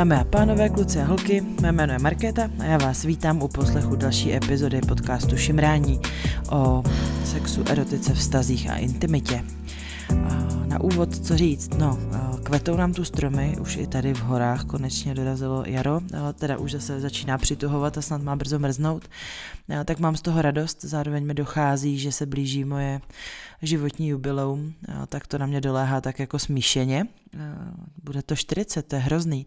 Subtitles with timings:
[0.00, 3.48] Dámy a pánové, kluci a holky, mé jméno je Markéta a já vás vítám u
[3.48, 6.00] poslechu další epizody podcastu Šimrání
[6.50, 6.82] o
[7.24, 9.44] sexu, erotice, vztazích a intimitě.
[10.66, 11.98] Na úvod, co říct, no,
[12.42, 16.72] kvetou nám tu stromy, už i tady v horách konečně dorazilo jaro, ale teda už
[16.72, 19.08] zase začíná přituhovat a snad má brzo mrznout,
[19.84, 23.00] tak mám z toho radost, zároveň mi dochází, že se blíží moje
[23.62, 24.74] životní jubileum,
[25.06, 27.06] tak to na mě doléhá tak jako smíšeně.
[28.02, 29.46] Bude to 40, to je hrozný.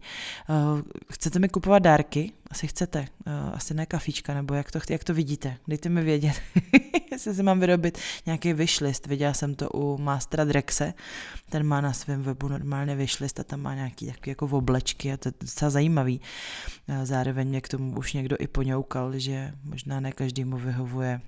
[1.12, 2.32] Chcete mi kupovat dárky?
[2.50, 3.06] Asi chcete.
[3.52, 5.56] Asi ne kafíčka, nebo jak to, jak to vidíte?
[5.68, 6.34] Dejte mi vědět,
[7.12, 9.06] jestli si mám vyrobit nějaký wishlist.
[9.06, 10.94] Viděla jsem to u Mastera Drexe,
[11.50, 15.16] ten má na svém webu normálně wishlist a tam má nějaký takový jako oblečky a
[15.16, 16.20] to je docela zajímavý.
[17.02, 21.20] Zároveň mě k tomu už někdo i poňoukal, že možná ne každému vyhovuje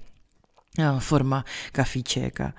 [0.98, 2.52] forma kafíček a,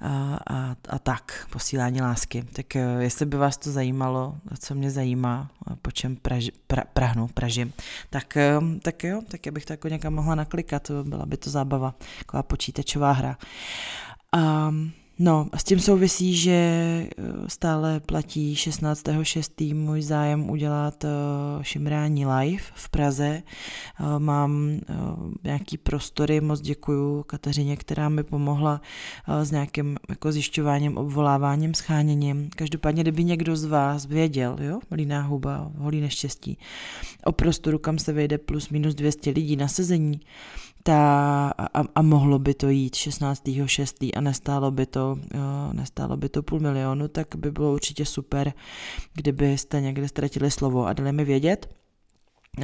[0.00, 2.42] a, a, a tak, posílání lásky.
[2.52, 5.50] Tak eh, jestli by vás to zajímalo, co mě zajímá,
[5.82, 7.72] po čem praž, pra, prahnu, pražím,
[8.10, 11.50] tak, eh, tak jo, tak já bych to jako někam mohla naklikat, byla by to
[11.50, 13.36] zábava, taková počítačová hra.
[14.36, 17.08] Um, No a s tím souvisí, že eh,
[17.46, 19.74] stále platí 16.6.
[19.74, 23.42] můj zájem udělat uh, šimrání live v Praze.
[24.00, 24.80] Uh, mám
[25.44, 28.80] nějaký prostory, moc děkuju Kateřině, která mi pomohla
[29.42, 32.50] s nějakým jako zjišťováním, obvoláváním, scháněním.
[32.56, 36.58] Každopádně, kdyby někdo z vás věděl, jo, líná huba, holý neštěstí,
[37.24, 40.20] o prostoru, kam se vejde plus minus 200 lidí na sezení,
[40.86, 44.10] ta, a, a mohlo by to jít 16.6.
[44.16, 48.52] a nestálo by to, jo, nestálo by to půl milionu, tak by bylo určitě super,
[49.14, 51.74] kdybyste někde ztratili slovo a dali mi vědět.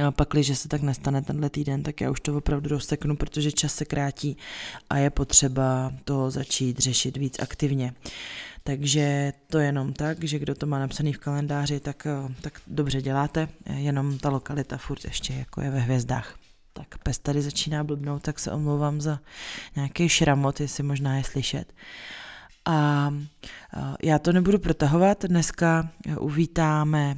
[0.07, 3.51] A pak, když se tak nestane tenhle týden, tak já už to opravdu rozseknu, protože
[3.51, 4.37] čas se krátí
[4.89, 7.93] a je potřeba to začít řešit víc aktivně.
[8.63, 12.07] Takže to je jenom tak, že kdo to má napsaný v kalendáři, tak,
[12.41, 16.40] tak dobře děláte, jenom ta lokalita furt ještě jako je ve hvězdách.
[16.73, 19.19] Tak pes tady začíná blbnout, tak se omlouvám za
[19.75, 21.73] nějaký šramot, jestli možná je slyšet.
[22.65, 23.11] A
[24.03, 25.89] já to nebudu protahovat, dneska
[26.19, 27.17] uvítáme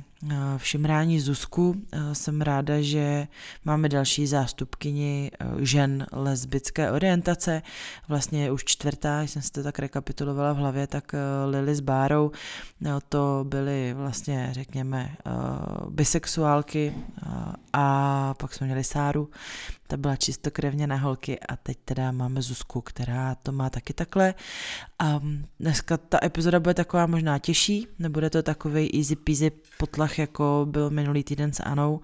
[0.58, 1.76] v Šimrání Zuzku.
[1.92, 3.28] Eh, jsem ráda, že
[3.66, 7.62] máme další zástupkyni eh, žen lesbické orientace.
[8.08, 12.32] Vlastně už čtvrtá, jsem si to tak rekapitulovala v hlavě, tak Lily s Bárou
[13.10, 15.16] to byly vlastně, řekněme,
[15.90, 16.96] bisexuálky
[17.74, 19.30] a pak jsme měli Sáru,
[19.88, 24.34] ta byla čistokrevně na holky a teď teda máme Zuzku, která to má taky takhle.
[25.00, 25.22] A
[25.60, 30.90] dneska ta epizoda bude taková možná těžší, nebude to takový easy peasy potlach, jako byl
[30.90, 32.02] minulý týden s Anou,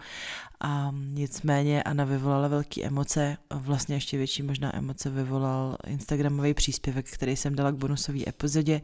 [0.62, 7.36] a nicméně Anna vyvolala velké emoce, vlastně ještě větší možná emoce vyvolal Instagramový příspěvek, který
[7.36, 8.82] jsem dala k bonusové epizodě,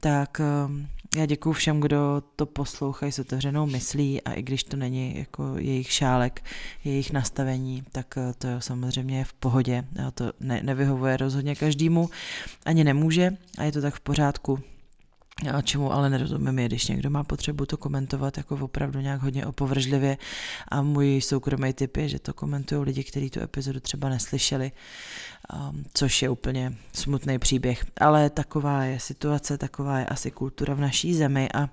[0.00, 4.76] tak um, já děkuji všem, kdo to poslouchají s otevřenou myslí a i když to
[4.76, 6.44] není jako jejich šálek,
[6.84, 9.84] jejich nastavení, tak uh, to samozřejmě je v pohodě.
[10.14, 12.10] To ne, nevyhovuje rozhodně každému,
[12.64, 14.58] ani nemůže a je to tak v pořádku
[15.44, 19.46] a čemu ale nerozumím je, když někdo má potřebu to komentovat jako opravdu nějak hodně
[19.46, 20.18] opovržlivě
[20.68, 24.72] a můj soukromý tip je, že to komentují lidi, kteří tu epizodu třeba neslyšeli,
[25.54, 27.86] um, což je úplně smutný příběh.
[28.00, 31.68] Ale taková je situace, taková je asi kultura v naší zemi a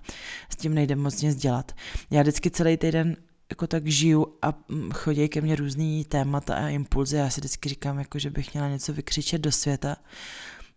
[0.49, 1.71] s tím nejde moc nic dělat.
[2.11, 3.15] Já vždycky celý týden
[3.49, 7.15] jako tak žiju a mm, chodí ke mně různý témata a impulzy.
[7.15, 9.95] Já si vždycky říkám, jako, že bych měla něco vykřičet do světa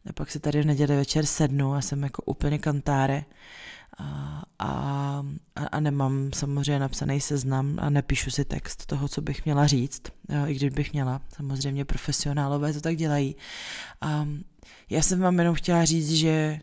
[0.07, 3.25] a pak si tady v neděli večer sednu a jsem jako úplně kantáre
[3.99, 5.23] a, a,
[5.71, 10.47] a nemám samozřejmě napsaný seznam a nepíšu si text toho, co bych měla říct, jo,
[10.47, 11.21] i když bych měla.
[11.37, 13.37] Samozřejmě profesionálové to tak dělají.
[14.01, 14.29] A
[14.91, 16.61] já jsem vám jenom chtěla říct, že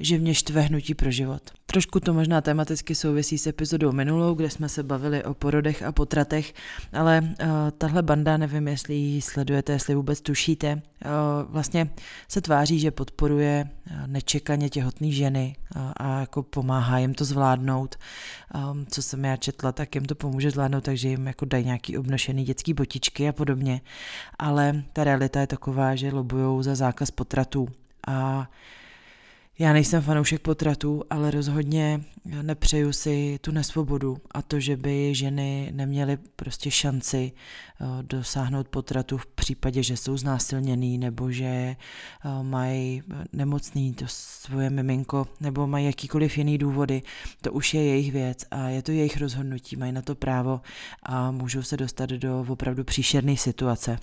[0.00, 1.42] že mě štve hnutí pro život.
[1.66, 5.92] Trošku to možná tematicky souvisí s epizodou minulou, kde jsme se bavili o porodech a
[5.92, 6.54] potratech,
[6.92, 7.48] ale uh,
[7.78, 10.80] tahle banda, nevím, jestli ji sledujete, jestli vůbec tušíte, uh,
[11.52, 11.90] vlastně
[12.28, 17.96] se tváří, že podporuje uh, nečekaně těhotné ženy uh, a jako pomáhá jim to zvládnout.
[18.54, 21.98] Um, co jsem já četla, tak jim to pomůže zvládnout, takže jim jako dají nějaký
[21.98, 23.80] obnošený dětský botičky a podobně.
[24.38, 27.68] Ale ta realita je taková, že lobujou za zákaz potratů
[28.06, 28.48] a
[29.58, 32.00] já nejsem fanoušek potratů, ale rozhodně
[32.42, 39.18] nepřeju si tu nesvobodu a to, že by ženy neměly prostě šanci eh, dosáhnout potratu
[39.18, 41.76] v případě, že jsou znásilněný nebo že eh,
[42.42, 47.02] mají nemocný to svoje miminko nebo mají jakýkoliv jiný důvody.
[47.42, 50.60] To už je jejich věc a je to jejich rozhodnutí, mají na to právo
[51.02, 53.98] a můžou se dostat do opravdu příšerné situace.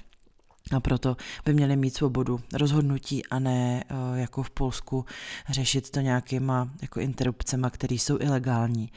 [0.72, 5.06] A proto by měli mít svobodu rozhodnutí a ne uh, jako v Polsku
[5.50, 8.92] řešit to nějakýma jako interrupcema, které jsou ilegální.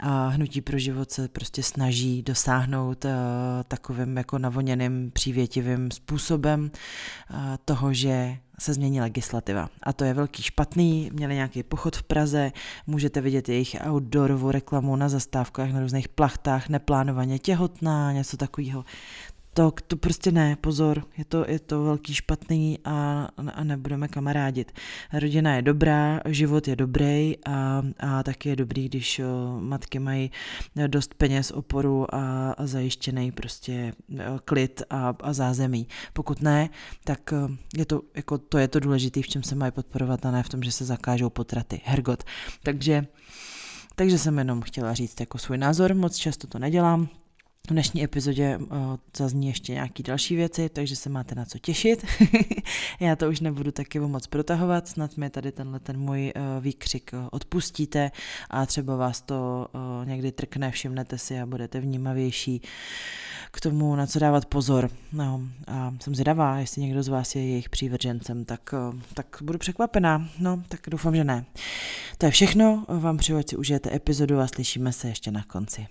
[0.00, 3.10] A Hnutí pro život se prostě snaží dosáhnout uh,
[3.68, 6.70] takovým jako navoněným, přívětivým způsobem
[7.30, 9.68] uh, toho, že se změní legislativa.
[9.82, 11.10] A to je velký špatný.
[11.12, 12.52] Měli nějaký pochod v Praze,
[12.86, 18.84] můžete vidět jejich outdoorovou reklamu na zastávkách, na různých plachtách, neplánovaně těhotná, něco takového
[19.54, 24.72] to, to prostě ne, pozor, je to, je to velký špatný a, a nebudeme kamarádit.
[25.12, 29.20] Rodina je dobrá, život je dobrý a, a taky je dobrý, když
[29.58, 30.30] matky mají
[30.86, 33.92] dost peněz, oporu a, a zajištěný prostě
[34.44, 35.88] klid a, a zázemí.
[36.12, 36.68] Pokud ne,
[37.04, 37.34] tak
[37.76, 40.48] je to, jako, to je to důležité, v čem se mají podporovat a ne v
[40.48, 41.80] tom, že se zakážou potraty.
[41.84, 42.24] Hergot.
[42.62, 43.06] Takže
[43.96, 47.08] takže jsem jenom chtěla říct jako svůj názor, moc často to nedělám,
[47.68, 48.68] v dnešní epizodě uh,
[49.16, 52.06] zazní ještě nějaké další věci, takže se máte na co těšit.
[53.00, 57.10] Já to už nebudu taky moc protahovat, snad mi tady tenhle ten můj uh, výkřik
[57.12, 58.10] uh, odpustíte
[58.50, 59.68] a třeba vás to
[60.04, 62.62] někdy trkne, všimnete si a budete vnímavější
[63.50, 64.90] k tomu, na co dávat pozor.
[65.12, 68.74] No, a jsem zvědavá, jestli někdo z vás je jejich přívržencem, tak,
[69.14, 70.28] tak budu překvapená.
[70.38, 71.44] No, tak doufám, že ne.
[72.18, 75.86] To je všechno, vám přeju, ať si užijete epizodu a slyšíme se ještě na konci.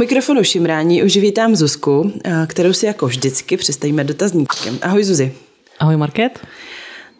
[0.00, 4.78] Mikrofonu Šimrání už vítám Zuzku, eh, kterou si jako vždycky představíme dotazníkem.
[4.82, 5.32] Ahoj Zuzi.
[5.78, 6.40] Ahoj Market.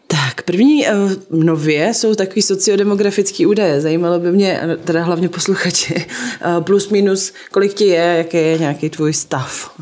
[0.07, 1.11] Tak, první uh,
[1.43, 3.81] nově jsou takový sociodemografický údaje.
[3.81, 6.05] Zajímalo by mě, teda hlavně posluchači,
[6.45, 9.79] uh, plus minus, kolik ti je, jaký je nějaký tvůj stav?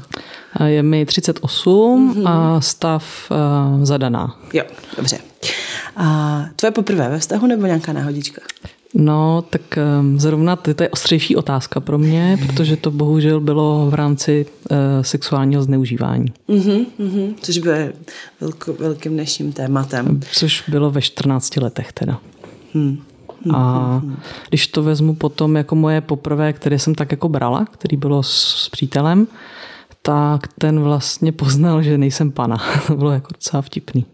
[0.66, 2.30] Je mi 38 mm-hmm.
[2.30, 4.40] a stav uh, zadaná.
[4.54, 4.64] Jo,
[4.98, 5.18] dobře.
[5.96, 8.42] A tvoje poprvé ve vztahu nebo nějaká náhodička?
[8.94, 9.62] No, tak
[10.00, 14.78] um, zrovna to je ostřejší otázka pro mě, protože to bohužel bylo v rámci uh,
[15.02, 16.34] sexuálního zneužívání.
[16.50, 17.94] Mm-hmm, mm-hmm, což bude
[18.42, 20.20] velko, velkým dnešním tématem.
[20.32, 22.20] Což bylo ve 14 letech teda.
[22.74, 23.00] Hmm.
[23.54, 24.02] A
[24.50, 28.70] když to vezmu potom jako moje poprvé, které jsem tak jako brala, který bylo s
[28.72, 29.28] přítelem,
[30.10, 32.58] tak ten vlastně poznal, že nejsem pana.
[32.88, 34.06] to bylo jako docela vtipný.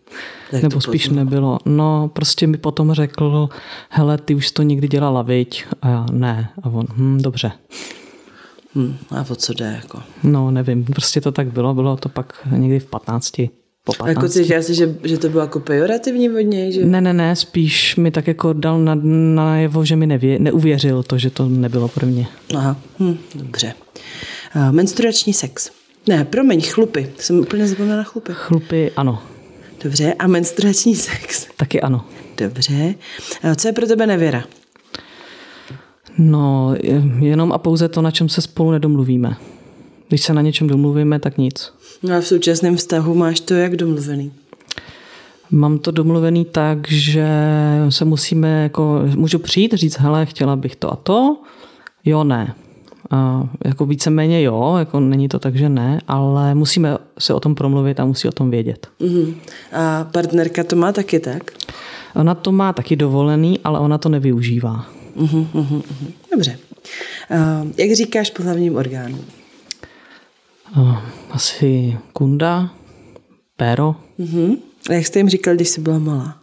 [0.51, 1.25] Jak Nebo spíš poznal?
[1.25, 1.57] nebylo.
[1.65, 3.49] No, prostě mi potom řekl,
[3.89, 5.65] hele, ty už to někdy dělala, viď?
[5.81, 6.49] A já, ne.
[6.63, 7.51] A on, hm, dobře.
[8.75, 9.99] Hmm, a o co jde, jako?
[10.23, 11.73] No, nevím, prostě to tak bylo.
[11.73, 13.31] Bylo to pak někdy v 15.
[13.83, 14.07] Po 15.
[14.07, 14.27] Jako
[14.63, 16.71] si, že, že to bylo jako pejorativní od něj?
[16.71, 16.85] Že...
[16.85, 18.95] Ne, ne, ne, spíš mi tak jako dal na,
[19.35, 22.27] najevo, že mi nevě, neuvěřil to, že to nebylo pro mě.
[22.55, 23.73] Aha, hm, dobře.
[24.55, 25.74] Uh, menstruační sex.
[26.07, 27.13] Ne, promiň, chlupy.
[27.17, 28.31] Jsem úplně zapomněla na chlupy.
[28.35, 29.21] Chlupy, ano.
[29.83, 31.47] Dobře, a menstruační sex?
[31.57, 32.05] Taky ano.
[32.37, 32.95] Dobře.
[33.51, 34.43] A co je pro tebe nevěra?
[36.17, 36.75] No,
[37.19, 39.37] jenom a pouze to, na čem se spolu nedomluvíme.
[40.07, 41.73] Když se na něčem domluvíme, tak nic.
[42.03, 44.33] No a v současném vztahu máš to jak domluvený?
[45.51, 47.27] Mám to domluvený tak, že
[47.89, 51.37] se musíme, jako, můžu přijít, říct, hele, chtěla bych to a to,
[52.05, 52.55] jo, ne.
[53.11, 57.55] A jako víceméně jo, jako není to tak, že ne, ale musíme se o tom
[57.55, 58.87] promluvit a musí o tom vědět.
[58.99, 59.35] Uh-huh.
[59.73, 61.51] A partnerka to má taky tak?
[62.15, 64.85] Ona to má taky dovolený, ale ona to nevyužívá.
[65.17, 65.81] Uh-huh, uh-huh.
[66.31, 66.57] Dobře.
[67.31, 69.19] Uh, jak říkáš po hlavním orgánu?
[70.77, 70.97] Uh,
[71.31, 72.69] asi kunda,
[73.57, 73.95] péro.
[74.19, 74.57] Uh-huh.
[74.89, 76.37] A jak jste jim říkal, když jsi byla malá?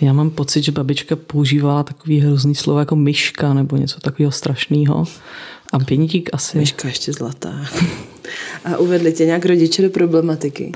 [0.00, 5.04] Já mám pocit, že babička používala takový hrozný slovo jako myška nebo něco takového strašného.
[5.72, 6.58] A pěník asi.
[6.58, 7.54] Myška ještě zlatá.
[8.64, 10.72] A uvedli tě nějak rodiče do problematiky?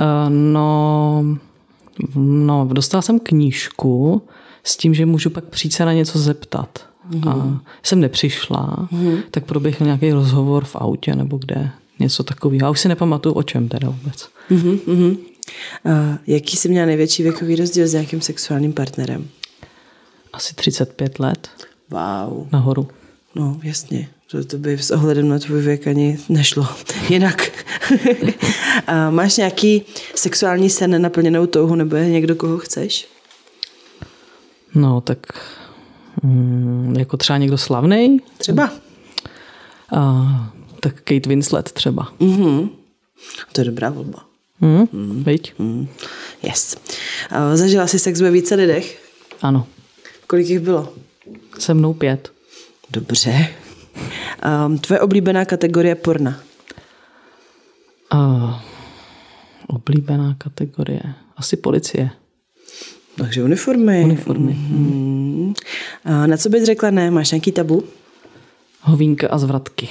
[0.00, 1.24] Uh, no,
[2.14, 4.22] no, dostala jsem knížku
[4.64, 6.86] s tím, že můžu pak přijít se na něco zeptat.
[7.10, 7.28] Mm.
[7.28, 9.18] A jsem nepřišla, mm.
[9.30, 12.66] tak proběhl nějaký rozhovor v autě nebo kde, něco takového.
[12.66, 14.28] A už si nepamatuju o čem teda vůbec.
[14.50, 15.16] Mm-hmm.
[15.84, 19.28] Uh, jaký jsi měla největší věkový rozdíl s nějakým sexuálním partnerem?
[20.32, 21.48] Asi 35 let.
[21.90, 22.46] Wow.
[22.52, 22.88] Nahoru.
[23.34, 24.08] No, jasně.
[24.30, 26.66] To, to by s ohledem na tvůj věk ani nešlo
[27.08, 27.50] jinak.
[28.86, 29.82] a máš nějaký
[30.14, 33.08] sexuální sen nenaplněnou touhu, nebo je někdo, koho chceš?
[34.74, 35.18] No, tak
[36.22, 38.20] mm, jako třeba někdo slavný?
[38.38, 38.72] Třeba.
[39.96, 42.12] A, tak Kate Winslet třeba.
[42.20, 42.68] Mm-hmm.
[43.52, 44.24] To je dobrá volba.
[44.60, 45.24] Mm, mm.
[45.58, 45.88] Mm.
[46.42, 46.76] Yes.
[47.30, 49.02] A zažila jsi sex ve více lidech?
[49.42, 49.66] Ano.
[50.26, 50.92] Kolik jich bylo?
[51.58, 52.33] Se mnou pět.
[52.90, 53.48] Dobře.
[54.66, 56.40] Um, tvoje oblíbená kategorie porna?
[58.14, 58.54] Uh,
[59.66, 61.02] oblíbená kategorie?
[61.36, 62.10] Asi policie.
[63.16, 64.04] Takže uniformy.
[64.04, 64.52] Uniformy.
[64.52, 65.54] Hmm.
[66.04, 67.10] A na co bys řekla ne?
[67.10, 67.84] Máš nějaký tabu?
[68.80, 69.88] Hovínka a zvratky.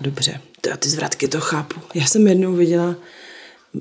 [0.00, 1.80] Dobře, to já ty zvratky to chápu.
[1.94, 2.94] Já jsem jednou viděla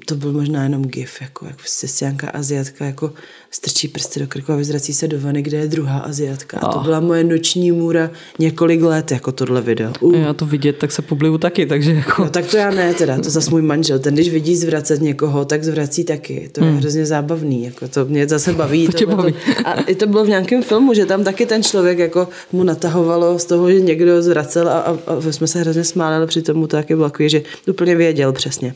[0.06, 3.14] to byl možná jenom gif, jako jak sesianka aziatka jako
[3.52, 6.60] strčí prsty do krku a vyzrací se do vany, kde je druhá aziatka.
[6.60, 8.10] A to byla moje noční můra
[8.40, 9.94] několik let, jako tohle video.
[10.02, 10.16] Uh.
[10.16, 12.24] Já to vidět, tak se pobliju taky, takže jako...
[12.24, 14.00] No, tak to já ne, teda, to zase můj manžel.
[14.00, 16.50] Ten, když vidí zvracet někoho, tak zvrací taky.
[16.52, 16.80] To je hmm.
[16.80, 18.88] hrozně zábavný, jako to mě zase baví.
[18.88, 19.34] to baví.
[19.66, 23.40] A i to bylo v nějakém filmu, že tam taky ten člověk jako mu natahovalo
[23.40, 26.68] z toho, že někdo zvracel a, a, a jsme se hrozně smáli, ale přitom mu
[26.68, 28.76] to taky bylo že úplně věděl přesně.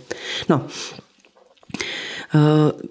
[0.50, 0.66] No,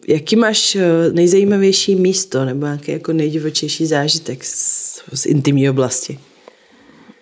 [0.09, 6.19] jaký máš eh, nejzajímavější místo nebo nějaký jako nejdivočejší zážitek z, z intimní oblasti?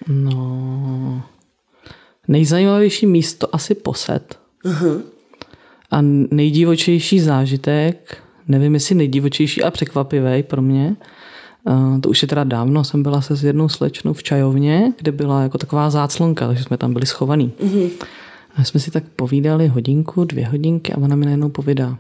[0.08, 1.22] No,
[2.28, 4.38] nejzajímavější místo asi posed.
[4.64, 5.02] Uh-huh.
[5.90, 5.98] A
[6.30, 10.96] nejdivočejší zážitek, nevím jestli nejdivočejší a překvapivý pro mě,
[11.64, 15.12] uh, to už je teda dávno, jsem byla se s jednou slečnou v čajovně, kde
[15.12, 17.52] byla jako taková záclonka, takže jsme tam byli schovaný.
[17.60, 17.90] Uh-huh.
[18.56, 21.98] A jsme si tak povídali hodinku, dvě hodinky a ona mi najednou povídá,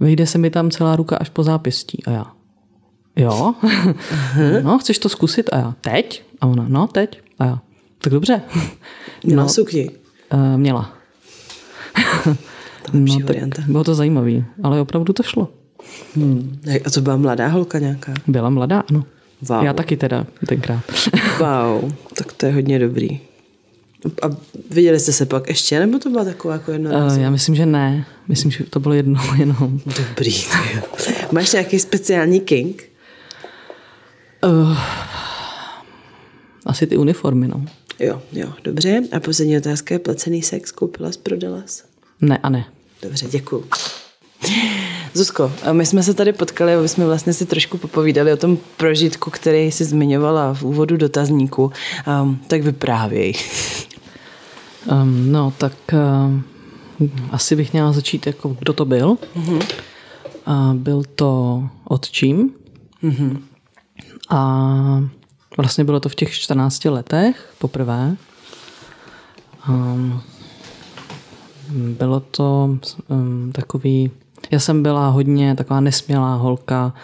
[0.00, 2.02] Vyjde se mi tam celá ruka až po zápěstí.
[2.06, 2.26] A já,
[3.16, 3.54] jo?
[4.62, 5.50] no, chceš to zkusit?
[5.52, 6.22] A já, teď?
[6.40, 7.20] A ona, no, teď.
[7.38, 7.60] A já,
[7.98, 8.42] tak dobře.
[9.24, 9.90] Měla no, sukni?
[10.32, 10.92] Uh, měla.
[12.92, 15.48] no, tak bylo to zajímavé, ale opravdu to šlo.
[16.16, 16.60] Hmm.
[16.86, 18.14] A to byla mladá holka nějaká?
[18.26, 19.04] Byla mladá, ano.
[19.48, 19.64] Wow.
[19.64, 20.80] Já taky teda tenkrát.
[21.40, 23.20] wow, tak to je hodně dobrý.
[24.22, 24.36] A
[24.70, 26.90] viděli jste se pak ještě, nebo to byla taková jako jedno?
[26.90, 28.06] Uh, já myslím, že ne.
[28.28, 29.80] Myslím, že to bylo jedno jenom.
[29.86, 30.34] Dobrý.
[31.32, 32.82] Máš nějaký speciální king?
[34.44, 34.78] Uh,
[36.66, 37.64] asi ty uniformy, no.
[37.98, 39.02] Jo, jo, dobře.
[39.12, 41.82] A poslední otázka je placený sex, koupila jsi, prodala jsi?
[42.20, 42.64] Ne a ne.
[43.02, 43.64] Dobře, děkuju.
[45.14, 49.30] Zuzko, my jsme se tady potkali, aby jsme vlastně si trošku popovídali o tom prožitku,
[49.30, 51.72] který jsi zmiňovala v úvodu dotazníku.
[52.22, 53.34] Um, tak vyprávěj.
[54.92, 59.18] Um, no, tak uh, asi bych měla začít, jako kdo to byl.
[59.36, 59.64] Mm-hmm.
[60.46, 62.50] Uh, byl to otčím.
[63.02, 63.38] Mm-hmm.
[64.30, 65.04] A
[65.56, 68.16] vlastně bylo to v těch 14 letech poprvé.
[69.68, 70.20] Um,
[71.98, 74.10] bylo to um, takový...
[74.50, 76.94] Já jsem byla hodně taková nesmělá holka.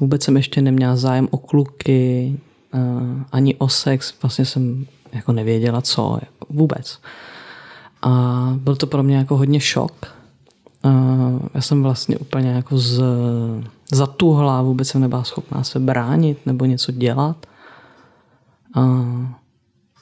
[0.00, 2.38] Vůbec jsem ještě neměla zájem o kluky,
[2.74, 4.14] uh, ani o sex.
[4.22, 6.98] Vlastně jsem jako nevěděla co, jako vůbec.
[8.02, 10.06] A byl to pro mě jako hodně šok.
[10.82, 10.88] A
[11.54, 13.02] já jsem vlastně úplně jako z,
[13.92, 17.46] zatuhla, vůbec jsem nebyla schopná se bránit nebo něco dělat.
[18.74, 19.04] A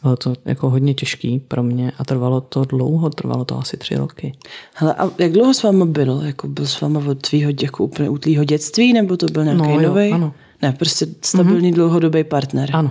[0.03, 3.97] bylo to jako hodně těžký pro mě a trvalo to dlouho, trvalo to asi tři
[3.97, 4.33] roky.
[4.75, 6.21] Hele, a jak dlouho s váma byl?
[6.25, 9.81] Jako byl s váma od tvýho jako úplně útlýho dětství, nebo to byl nějaký no,
[9.83, 10.13] nový?
[10.13, 10.33] Ano.
[10.63, 11.75] Ne, prostě stabilní mm-hmm.
[11.75, 12.71] dlouhodobý partner.
[12.73, 12.91] Ano.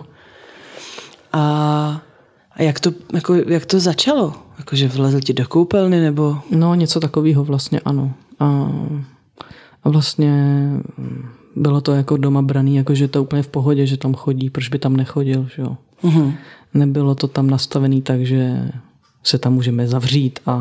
[1.34, 2.02] A,
[2.58, 4.34] a jak, to, jako, jak to začalo?
[4.58, 6.38] Jakože vlezl ti do koupelny nebo?
[6.52, 8.14] No něco takového vlastně ano.
[8.40, 8.72] A,
[9.84, 10.34] a vlastně
[11.56, 14.70] bylo to jako doma braný, jako že to úplně v pohodě, že tam chodí, proč
[14.70, 15.78] by tam nechodil, že jo.
[16.04, 16.34] Uh-huh.
[16.74, 18.72] Nebylo to tam nastavený tak, že
[19.24, 20.54] se tam můžeme zavřít a,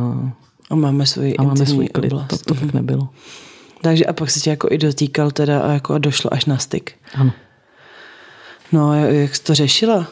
[0.70, 2.12] a máme svůj, a máme svůj klid.
[2.12, 2.28] Oblast.
[2.28, 2.60] To, to uh-huh.
[2.60, 2.76] tak mhm.
[2.76, 3.08] nebylo.
[3.82, 6.58] Takže a pak se tě jako i dotýkal teda a jako a došlo až na
[6.58, 6.92] styk.
[7.14, 7.32] Ano.
[8.72, 10.06] No a jak jsi to řešila?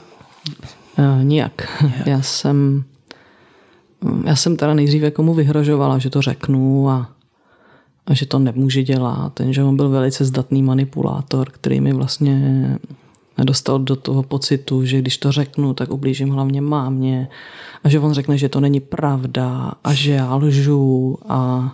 [0.98, 1.82] Uh, nijak.
[1.82, 2.06] nijak.
[2.06, 2.84] Já jsem
[4.24, 7.10] já jsem teda nejdřív jako mu vyhrožovala, že to řeknu a,
[8.06, 9.34] a že to nemůže dělat.
[9.34, 12.78] Ten, že on byl velice zdatný manipulátor, který mi vlastně
[13.44, 17.28] dostal do toho pocitu, že když to řeknu, tak ublížím hlavně mámě
[17.84, 21.72] a že on řekne, že to není pravda a že já lžu a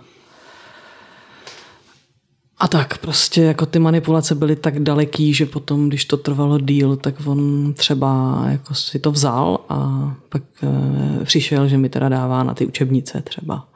[2.61, 6.95] a tak prostě jako ty manipulace byly tak daleký, že potom, když to trvalo díl,
[6.95, 12.43] tak on třeba jako si to vzal a pak e, přišel, že mi teda dává
[12.43, 13.67] na ty učebnice třeba.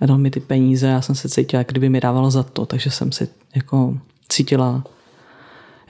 [0.00, 2.66] A dal mi ty peníze, já jsem se cítila, jak kdyby mi dával za to,
[2.66, 3.98] takže jsem si jako
[4.28, 4.84] cítila,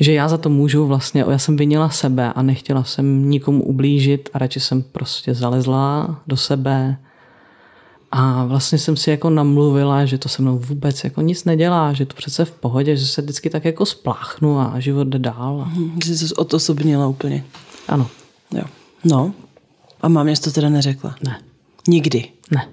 [0.01, 4.29] že já za to můžu vlastně, já jsem vinila sebe a nechtěla jsem nikomu ublížit
[4.33, 6.97] a radši jsem prostě zalezla do sebe,
[8.17, 12.07] a vlastně jsem si jako namluvila, že to se mnou vůbec jako nic nedělá, že
[12.07, 15.67] to přece v pohodě, že se vždycky tak jako spláchnu a život jde dál.
[15.69, 17.45] Hmm, že jsi se odosobnila úplně.
[17.89, 18.11] Ano.
[18.55, 18.65] Jo.
[19.05, 19.33] No.
[20.01, 21.15] A mám to teda neřekla?
[21.25, 21.41] Ne.
[21.89, 22.29] Nikdy?
[22.51, 22.69] Ne.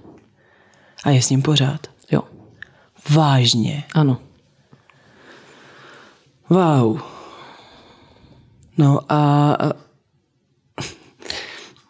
[1.04, 1.88] A je s ním pořád?
[2.12, 2.22] Jo.
[3.10, 3.84] Vážně?
[3.94, 4.18] Ano.
[6.50, 7.00] Wow.
[8.78, 9.58] No a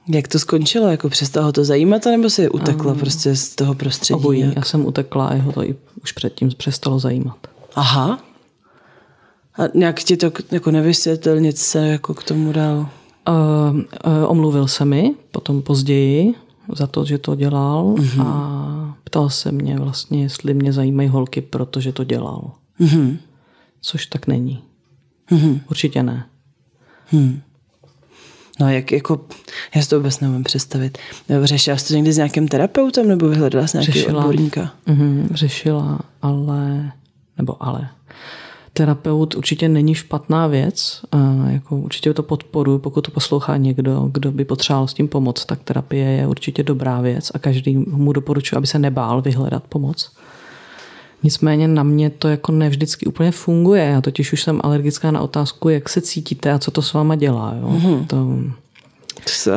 [0.08, 0.88] jak to skončilo?
[0.88, 4.20] Jako přestalo to zajímat, nebo si utekla um, prostě z toho prostředí?
[4.20, 4.40] Obojí.
[4.40, 4.56] Jak?
[4.56, 7.38] Já jsem utekla a jeho to i už předtím přestalo zajímat.
[7.76, 8.20] Aha.
[9.58, 12.90] A nějak ti to jako nevysvětlil, nic se jako k tomu dal?
[13.30, 13.84] Uh, uh,
[14.28, 16.36] omluvil se mi potom později
[16.76, 18.26] za to, že to dělal mm-hmm.
[18.28, 22.52] a ptal se mě vlastně, jestli mě zajímají holky, protože to dělal.
[22.80, 23.18] Mm-hmm.
[23.82, 24.64] Což tak není.
[25.32, 25.60] Mm-hmm.
[25.70, 26.26] Určitě ne.
[27.06, 27.42] Hmm.
[28.62, 29.20] No jak jako,
[29.76, 30.98] já si to vůbec nemůžu představit.
[31.44, 34.72] Řešila jsi to někdy s nějakým terapeutem nebo vyhledala jsi řešila, odborníka?
[34.86, 36.92] Mm, řešila, ale,
[37.38, 37.90] nebo ale,
[38.74, 41.02] terapeut určitě není špatná věc.
[41.48, 45.64] Jako určitě to podporuji, pokud to poslouchá někdo, kdo by potřeboval s tím pomoct, tak
[45.64, 50.12] terapie je určitě dobrá věc a každý mu doporučuje, aby se nebál vyhledat pomoc.
[51.24, 53.84] Nicméně na mě to jako nevždycky úplně funguje.
[53.84, 57.16] Já totiž už jsem alergická na otázku, jak se cítíte a co to s váma
[57.16, 57.54] dělá.
[57.60, 57.68] Jo?
[57.68, 58.08] Mm-hmm.
[58.08, 58.28] To...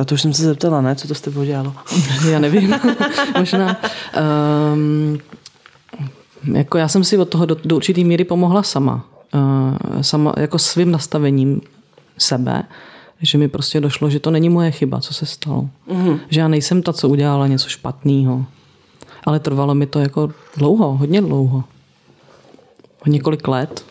[0.01, 0.97] A to už jsem se zeptala, ne?
[0.97, 1.73] Co to s tebou dělalo?
[2.31, 2.75] Já nevím.
[3.39, 3.81] Možná.
[4.73, 5.19] Um,
[6.53, 9.05] jako já jsem si od toho do, do určitý míry pomohla sama.
[9.35, 11.61] Uh, sama jako svým nastavením
[12.19, 12.63] sebe,
[13.21, 15.69] že mi prostě došlo, že to není moje chyba, co se stalo.
[15.89, 16.21] Mm-hmm.
[16.29, 18.47] Že já nejsem ta, co udělala něco špatného.
[19.25, 21.65] Ale trvalo mi to jako dlouho, hodně dlouho.
[23.07, 23.85] Několik let.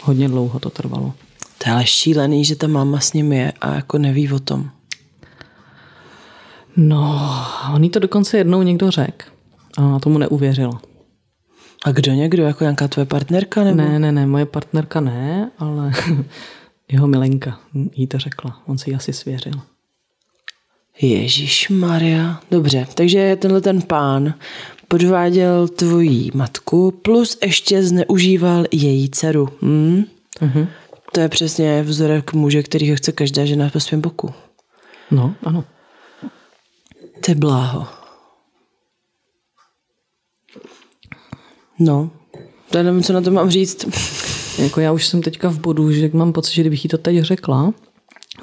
[0.00, 1.12] Hodně dlouho to trvalo.
[1.58, 4.70] To je ale šílený, že ta máma s ním je a jako neví o tom.
[6.76, 7.20] No,
[7.74, 9.26] on jí to dokonce jednou někdo řekl.
[9.78, 10.80] A tomu neuvěřila.
[11.84, 12.42] A kdo někdo?
[12.42, 13.64] Jako nějaká tvoje partnerka?
[13.64, 13.76] Nebo?
[13.76, 15.92] Ne, ne, ne, moje partnerka ne, ale
[16.92, 17.58] jeho milenka
[17.94, 18.62] jí to řekla.
[18.66, 19.52] On si ji asi svěřil.
[21.00, 22.40] Ježíš Maria.
[22.50, 24.34] Dobře, takže tenhle ten pán
[24.88, 29.48] podváděl tvojí matku plus ještě zneužíval její dceru.
[29.62, 30.04] Hm?
[30.40, 30.68] Uh-huh.
[31.12, 34.34] To je přesně vzorek muže, který chce každá žena po svém boku.
[35.10, 35.64] No, ano.
[37.24, 37.86] To je bláho.
[41.78, 42.10] No,
[42.70, 43.86] to nevím, co na to mám říct.
[44.58, 47.20] jako já už jsem teďka v bodu, že mám pocit, že kdybych jí to teď
[47.20, 47.72] řekla,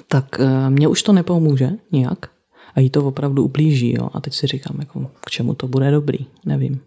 [0.08, 2.39] tak uh, mně už to nepomůže nijak
[2.76, 3.94] a jí to opravdu ublíží.
[3.94, 4.10] Jo?
[4.14, 6.80] A teď si říkám, jako, k čemu to bude dobrý, nevím.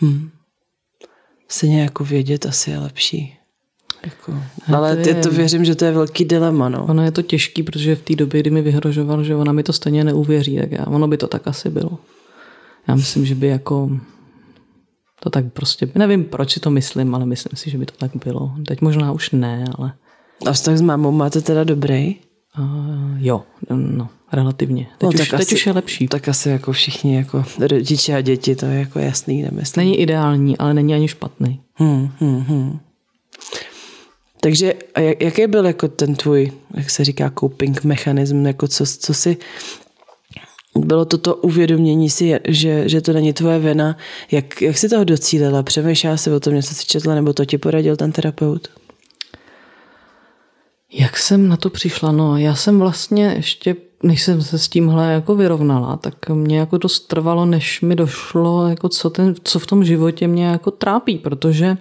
[0.00, 0.30] Hmm.
[1.48, 3.36] Stejně jako vědět asi je lepší.
[4.04, 4.42] Jako,
[4.74, 6.68] ale to je, to věřím, že to je velký dilema.
[6.68, 6.86] No.
[6.86, 9.72] Ono je to těžký, protože v té době, kdy mi vyhrožoval, že ona mi to
[9.72, 11.98] stejně neuvěří, tak já, ono by to tak asi bylo.
[12.88, 13.90] Já myslím, že by jako
[15.20, 18.10] to tak prostě, nevím, proč si to myslím, ale myslím si, že by to tak
[18.24, 18.54] bylo.
[18.66, 19.92] Teď možná už ne, ale...
[20.46, 22.16] A vztah s mámou máte teda dobrý?
[22.58, 24.86] Uh, jo, no, relativně.
[24.98, 26.08] Teď, no, už, teď asi, už je lepší.
[26.08, 29.84] Tak asi jako všichni, jako rodiče a děti, to je jako jasný, nemyslím.
[29.84, 31.60] Není ideální, ale není ani špatný.
[31.74, 32.78] Hmm, hmm, hmm.
[34.40, 38.84] Takže a jak, jaký byl jako ten tvůj, jak se říká, coping mechanism, jako co,
[38.86, 39.36] co si
[40.76, 43.96] bylo toto uvědomění si, že, že to není tvoje vina.
[44.30, 45.62] Jak, jak jsi toho docílila?
[45.62, 48.68] Přemýšlela jsi o tom, něco si četla, nebo to ti poradil ten terapeut?
[50.92, 52.12] Jak jsem na to přišla?
[52.12, 56.78] No, já jsem vlastně ještě, než jsem se s tímhle jako vyrovnala, tak mě jako
[56.78, 61.18] dost trvalo, než mi došlo, jako co, ten, co v tom životě mě jako trápí,
[61.18, 61.76] protože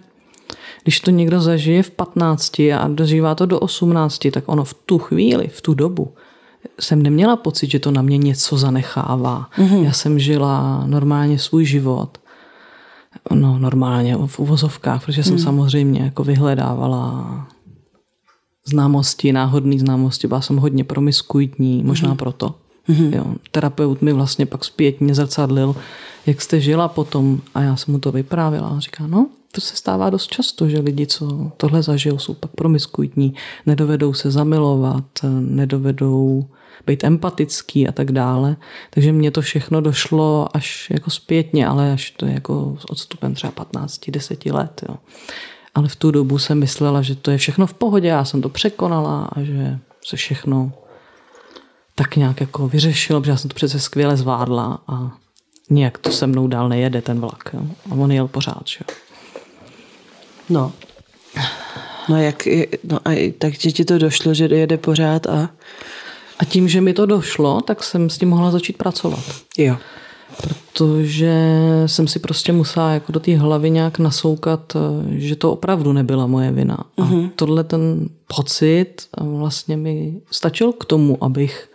[0.84, 4.98] když to někdo zažije v 15 a dožívá to do 18, tak ono v tu
[4.98, 6.14] chvíli, v tu dobu,
[6.80, 9.50] jsem neměla pocit, že to na mě něco zanechává.
[9.58, 9.84] Mm-hmm.
[9.84, 12.18] Já jsem žila normálně svůj život.
[13.34, 15.40] No, normálně v uvozovkách, protože jsem mm.
[15.40, 17.48] samozřejmě jako vyhledávala
[18.72, 22.18] známosti, náhodné známosti, byla jsem hodně promiskuitní, možná mm.
[22.18, 22.56] proto.
[22.90, 23.16] Mm-hmm.
[23.16, 25.76] Jo, terapeut mi vlastně pak zpětně zrcadlil,
[26.26, 29.76] jak jste žila potom a já jsem mu to vyprávěla a říká, no, to se
[29.76, 33.34] stává dost často, že lidi, co tohle zažijou, jsou pak promiskuitní,
[33.66, 35.06] nedovedou se zamilovat,
[35.40, 36.46] nedovedou
[36.88, 38.56] být empatický a tak dále.
[38.90, 43.34] Takže mně to všechno došlo až jako zpětně, ale až to je jako s odstupem
[43.34, 44.84] třeba 15-10 let.
[44.90, 44.96] Jo.
[45.76, 48.50] Ale v tu dobu jsem myslela, že to je všechno v pohodě, já jsem to
[48.50, 50.72] překonala a že se všechno
[51.96, 55.12] tak nějak jako vyřešilo, protože já jsem to přece skvěle zvládla a
[55.70, 57.50] nějak to se mnou dál nejede ten vlak.
[57.54, 57.62] Jo.
[57.92, 58.64] A on jel pořád.
[58.68, 58.80] Že?
[60.50, 60.74] No.
[62.10, 62.48] No, jak,
[62.84, 65.50] no a tak ti to došlo, že jede pořád a...
[66.40, 69.24] A tím, že mi to došlo, tak jsem s tím mohla začít pracovat.
[69.58, 69.78] Jo.
[70.38, 71.34] Protože
[71.86, 74.74] jsem si prostě musela jako do té hlavy nějak nasoukat,
[75.10, 76.78] že to opravdu nebyla moje vina.
[76.98, 77.32] A uh-huh.
[77.36, 81.70] tohle ten pocit vlastně mi stačil k tomu, abych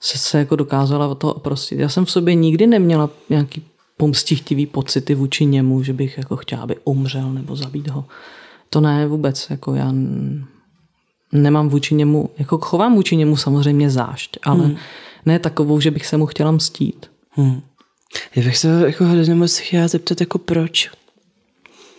[0.00, 1.78] se, se jako dokázala o toho oprostit.
[1.78, 3.62] Já jsem v sobě nikdy neměla nějaký
[3.96, 8.04] pomstichtivý pocity vůči němu, že bych jako chtěla, aby umřel nebo zabít ho.
[8.70, 9.92] To ne vůbec, jako já
[11.32, 14.76] nemám vůči němu, jako chovám vůči němu samozřejmě zášť, ale hmm.
[15.26, 17.06] ne takovou, že bych se mu chtěla mstít.
[17.30, 17.60] Hmm.
[18.36, 20.90] Já bych se jako hrozně moc chtěla zeptat, jako proč?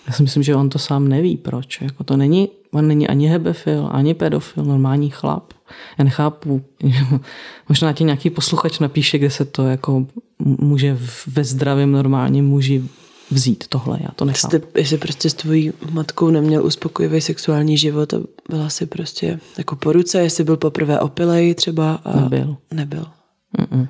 [0.08, 1.82] Já si myslím, že on to sám neví, proč.
[1.82, 5.54] Jako to není, on není ani hebefil, ani pedofil, normální chlap.
[5.98, 6.66] Já nechápu,
[7.70, 10.06] možná ti nějaký posluchač napíše, kde se to jako
[10.40, 10.98] může
[11.28, 12.84] ve zdravém normálním muži
[13.32, 14.58] vzít tohle, já to nechápu.
[14.58, 18.18] Jste, jestli prostě s tvojí matkou neměl uspokojivý sexuální život a
[18.50, 22.58] byla si prostě jako po ruce, jestli byl poprvé opilej třeba a nebyl.
[22.74, 23.06] Nebyl.
[23.58, 23.88] Mm-mm.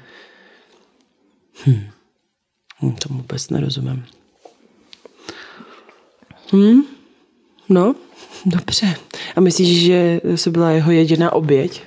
[1.67, 1.81] Hm.
[2.83, 2.91] Hm.
[3.07, 4.05] Tomu vůbec nerozumím.
[6.53, 6.81] Hm?
[7.69, 7.95] No,
[8.45, 8.95] dobře.
[9.35, 11.81] A myslíš, že jsi byla jeho jediná oběť?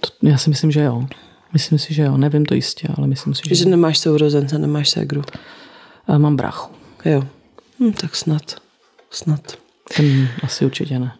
[0.00, 1.06] To, já si myslím, že jo.
[1.52, 2.16] Myslím si, že jo.
[2.16, 3.70] Nevím to jistě, ale myslím si, že Že jo.
[3.70, 5.22] nemáš sourozence, nemáš ségru.
[6.06, 6.72] A mám brachu.
[7.04, 7.24] Jo.
[7.80, 8.56] Hm, tak snad.
[9.10, 9.58] Snad.
[9.96, 11.12] Ten asi určitě ne.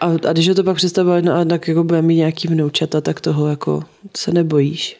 [0.00, 3.20] A, a když ho to pak představuje, no, tak jako bude mít nějaký vnoučata, tak
[3.20, 3.82] toho jako
[4.16, 4.96] se nebojíš?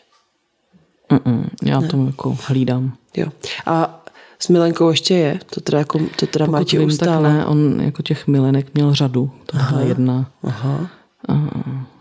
[1.11, 1.89] Mm-mm, já ne.
[1.89, 2.93] to jako hlídám.
[3.17, 3.27] Jo.
[3.67, 4.03] A
[4.39, 5.41] s Milenkou ještě je?
[5.55, 7.29] To teda, jako, to teda má ti ustále?
[7.29, 9.31] tak ne, on jako těch milenek měl řadu.
[9.47, 10.31] To byla jedna.
[10.43, 10.91] Aha.
[11.29, 11.51] A,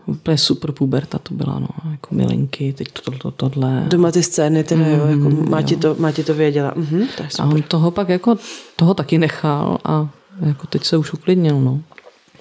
[0.05, 3.83] úplně super puberta to byla, no, jako milenky, teď to, to, tohle.
[3.87, 5.65] Doma ty scény, teda mm, jo, jako má, jo.
[5.65, 6.73] Ti to, má ti to věděla.
[6.75, 7.45] Mhm, to je super.
[7.45, 8.35] A on toho pak jako,
[8.75, 10.09] toho taky nechal a
[10.45, 11.81] jako teď se už uklidnil, no.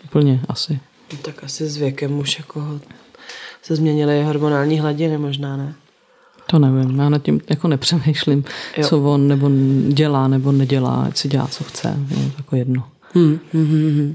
[0.04, 0.80] Úplně asi.
[1.12, 2.80] No, tak asi s věkem už jako
[3.62, 5.74] se změnily hormonální hladiny možná, ne?
[6.54, 8.44] To nevím, já nad tím jako nepřemýšlím,
[8.76, 8.88] jo.
[8.88, 9.50] co on nebo
[9.88, 12.84] dělá nebo nedělá, ať si dělá, co chce, je to jako jedno.
[13.14, 13.90] Hmm, hmm, hmm.
[13.90, 14.14] hmm.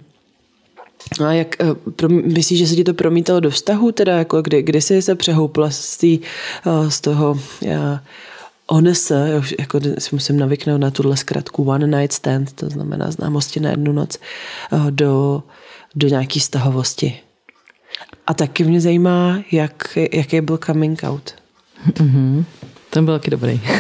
[1.20, 4.62] No a jak, eh, myslíš, že se ti to promítalo do vztahu, teda jako kdy,
[4.62, 6.20] kdy jsi se přehoupla z, tý,
[6.66, 8.04] eh, z toho já,
[8.68, 13.70] onese, jako si musím navyknout na tuhle zkratku one night stand, to znamená známosti na
[13.70, 14.18] jednu noc,
[14.72, 15.44] eh, do,
[15.96, 17.20] do nějaký vztahovosti.
[18.28, 21.39] A taky mě zajímá, jak, jaký byl coming out.
[21.88, 22.46] Mm-hmm.
[22.90, 23.62] Ten byl taky dobrý.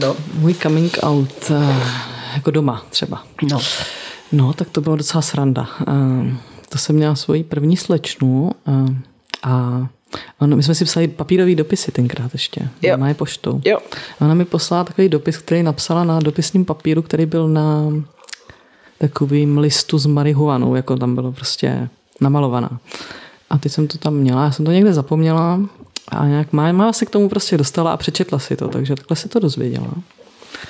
[0.00, 0.16] No.
[0.34, 1.50] Můj coming out
[2.34, 3.24] jako doma třeba.
[3.50, 3.58] No.
[4.32, 5.68] No, tak to bylo docela sranda.
[5.86, 9.02] Ehm, to jsem měla svoji první slečnu ehm,
[9.42, 9.86] a
[10.38, 12.68] on, my jsme si psali papírový dopisy tenkrát ještě.
[12.82, 12.94] Jo.
[12.94, 13.60] Ona je poštou.
[13.64, 13.78] Jo.
[14.20, 17.92] Ona mi poslala takový dopis, který napsala na dopisním papíru, který byl na
[18.98, 21.88] takovým listu s marihuanou, jako tam bylo prostě
[22.20, 22.80] namalovaná.
[23.50, 25.60] A teď jsem to tam měla, já jsem to někde zapomněla
[26.08, 29.28] a nějak máma se k tomu prostě dostala a přečetla si to, takže takhle si
[29.28, 29.94] to dozvěděla.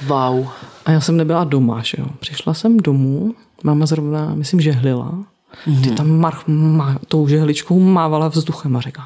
[0.07, 0.49] Wow.
[0.85, 2.07] A já jsem nebyla doma, že jo.
[2.21, 5.25] Přišla jsem domů, máma zrovna, myslím, žehlila.
[5.67, 5.83] Mm-hmm.
[5.83, 9.03] Ty tam mar, ma, tou žehličkou mávala vzduchem a říká,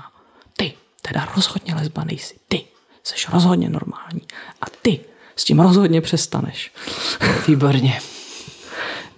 [0.56, 2.64] ty, teda rozhodně lesba nejsi, ty,
[3.04, 4.20] jsi rozhodně normální.
[4.62, 5.00] A ty
[5.36, 6.72] s tím rozhodně přestaneš.
[7.48, 8.00] Výborně.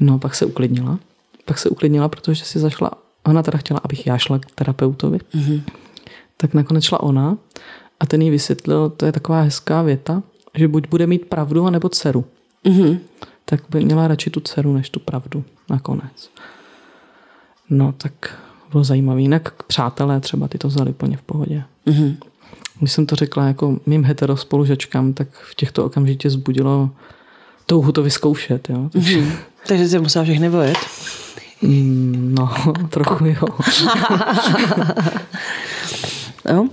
[0.01, 0.99] No, pak se uklidnila.
[1.45, 2.91] Pak se uklidnila, protože si zašla,
[3.27, 5.19] ona teda chtěla, abych já šla k terapeutovi.
[5.19, 5.63] Mm-hmm.
[6.41, 7.37] Tak nakonec šla ona
[8.01, 10.23] a ten jí vysvětlil, to je taková hezká věta,
[10.55, 12.25] že buď bude mít pravdu, anebo dceru.
[12.65, 12.99] Mm-hmm.
[13.45, 16.31] Tak by měla radši tu dceru, než tu pravdu nakonec.
[17.71, 18.39] No tak
[18.71, 19.21] bylo zajímavé.
[19.21, 21.63] Jinak přátelé třeba ty to vzali plně v pohodě.
[21.87, 22.17] Mm-hmm.
[22.79, 26.91] Když jsem to řekla jako mým hetero spolužačkám, tak v těchto okamžitě zbudilo
[27.67, 28.71] touhu to vyzkoušet.
[28.71, 28.89] Jo?
[28.93, 29.33] Takže, mm-hmm.
[29.67, 30.79] Takže jsi musela všechny vojet?
[31.63, 32.51] Mm, no,
[32.91, 33.37] trochu jo.
[36.45, 36.69] no.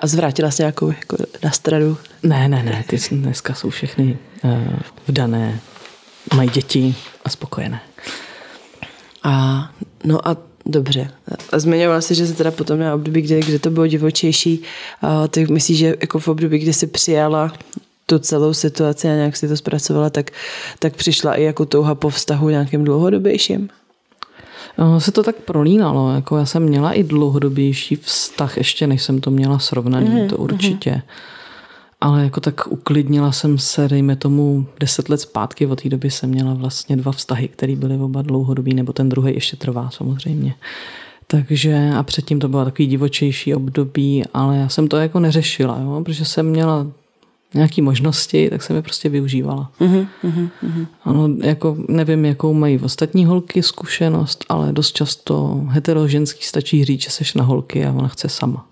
[0.00, 1.96] A zvrátila se nějakou jako na stranu?
[2.22, 4.50] Ne, ne, ne, ty dneska jsou všechny uh,
[5.08, 5.60] vdané,
[6.34, 7.80] mají děti a spokojené.
[9.22, 9.64] A
[10.04, 11.10] no a dobře.
[11.52, 14.62] A zmiňovala jsi, že se teda potom na období, kde, kde to bylo divočejší,
[15.02, 17.52] a ty myslíš, že jako v období, kdy jsi přijala
[18.06, 20.30] tu celou situaci a nějak si to zpracovala, tak,
[20.78, 23.68] tak přišla i jako touha po vztahu nějakým dlouhodobějším?
[24.78, 29.20] Ono se to tak prolínalo, jako já jsem měla i dlouhodobější vztah, ještě než jsem
[29.20, 30.28] to měla srovnaný, mm-hmm.
[30.28, 30.90] to určitě.
[30.90, 31.36] Mm-hmm.
[32.00, 36.30] Ale jako tak uklidnila jsem se, dejme tomu, deset let zpátky, od té doby jsem
[36.30, 40.54] měla vlastně dva vztahy, které byly oba dlouhodobý, nebo ten druhý ještě trvá samozřejmě.
[41.26, 46.00] Takže a předtím to bylo takový divočejší období, ale já jsem to jako neřešila, jo?
[46.04, 46.86] protože jsem měla
[47.54, 49.70] nějaké možnosti, tak jsem je prostě využívala.
[49.80, 50.86] Uh-huh, uh-huh.
[51.04, 57.10] Ano, jako nevím, jakou mají ostatní holky zkušenost, ale dost často heteroženský stačí říct, že
[57.10, 58.66] seš na holky a ona chce sama.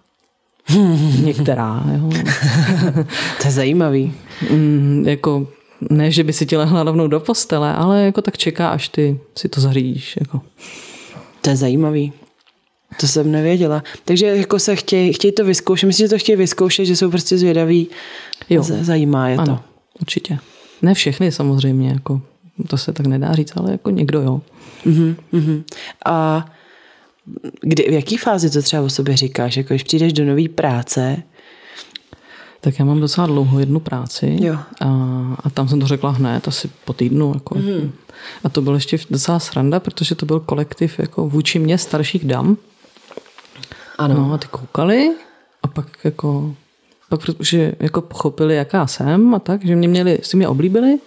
[1.25, 2.11] Některá, jo.
[3.43, 4.13] to je zajímavý.
[4.51, 5.47] Mm, jako
[5.91, 9.21] ne, že by si ti lehla rovnou do postele, ale jako tak čeká, až ty
[9.39, 10.17] si to zařídíš.
[10.21, 10.41] Jako.
[11.41, 12.13] To je zajímavý.
[13.01, 13.83] To jsem nevěděla.
[14.05, 15.87] Takže jako se chtějí, chtějí to vyzkoušet.
[15.87, 17.89] Myslím, že to chtějí vyzkoušet, že jsou prostě zvědaví.
[18.51, 18.63] Jo.
[18.63, 19.63] Zajímá je ano, to.
[20.01, 20.39] určitě.
[20.83, 22.23] Ne všechny samozřejmě, jako
[22.69, 24.41] to se tak nedá říct, ale jako někdo jo.
[24.87, 25.63] Uh-huh, uh-huh.
[26.07, 26.47] A
[27.61, 29.57] kdy, v jaký fázi to třeba o sobě říkáš?
[29.57, 31.23] Jako když přijdeš do nové práce,
[32.61, 34.59] tak já mám docela dlouho jednu práci jo.
[34.81, 34.87] A,
[35.45, 37.33] a tam jsem to řekla hned, asi po týdnu.
[37.35, 37.55] Jako.
[37.55, 37.93] Mm.
[38.45, 42.57] A to byl ještě docela sranda, protože to byl kolektiv jako vůči mě starších dam,
[43.99, 44.15] Ano.
[44.15, 45.11] No a ty koukali
[45.63, 46.55] a pak jako,
[47.09, 50.99] pak protože jako pochopili, jaká jsem a tak, že mě měli, si mě oblíbili,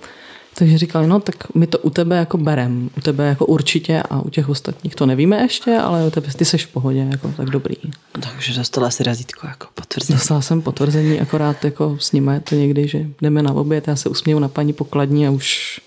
[0.55, 4.21] takže říkali, no tak my to u tebe jako berem, u tebe jako určitě a
[4.21, 7.49] u těch ostatních to nevíme ještě, ale u tebe ty seš v pohodě, jako tak
[7.49, 7.75] dobrý.
[8.11, 10.17] Takže dostala si razítko jako potvrzení.
[10.17, 13.95] Dostala jsem potvrzení, akorát jako s nimi je to někdy, že jdeme na oběd, já
[13.95, 15.79] se usměju na paní pokladní a už,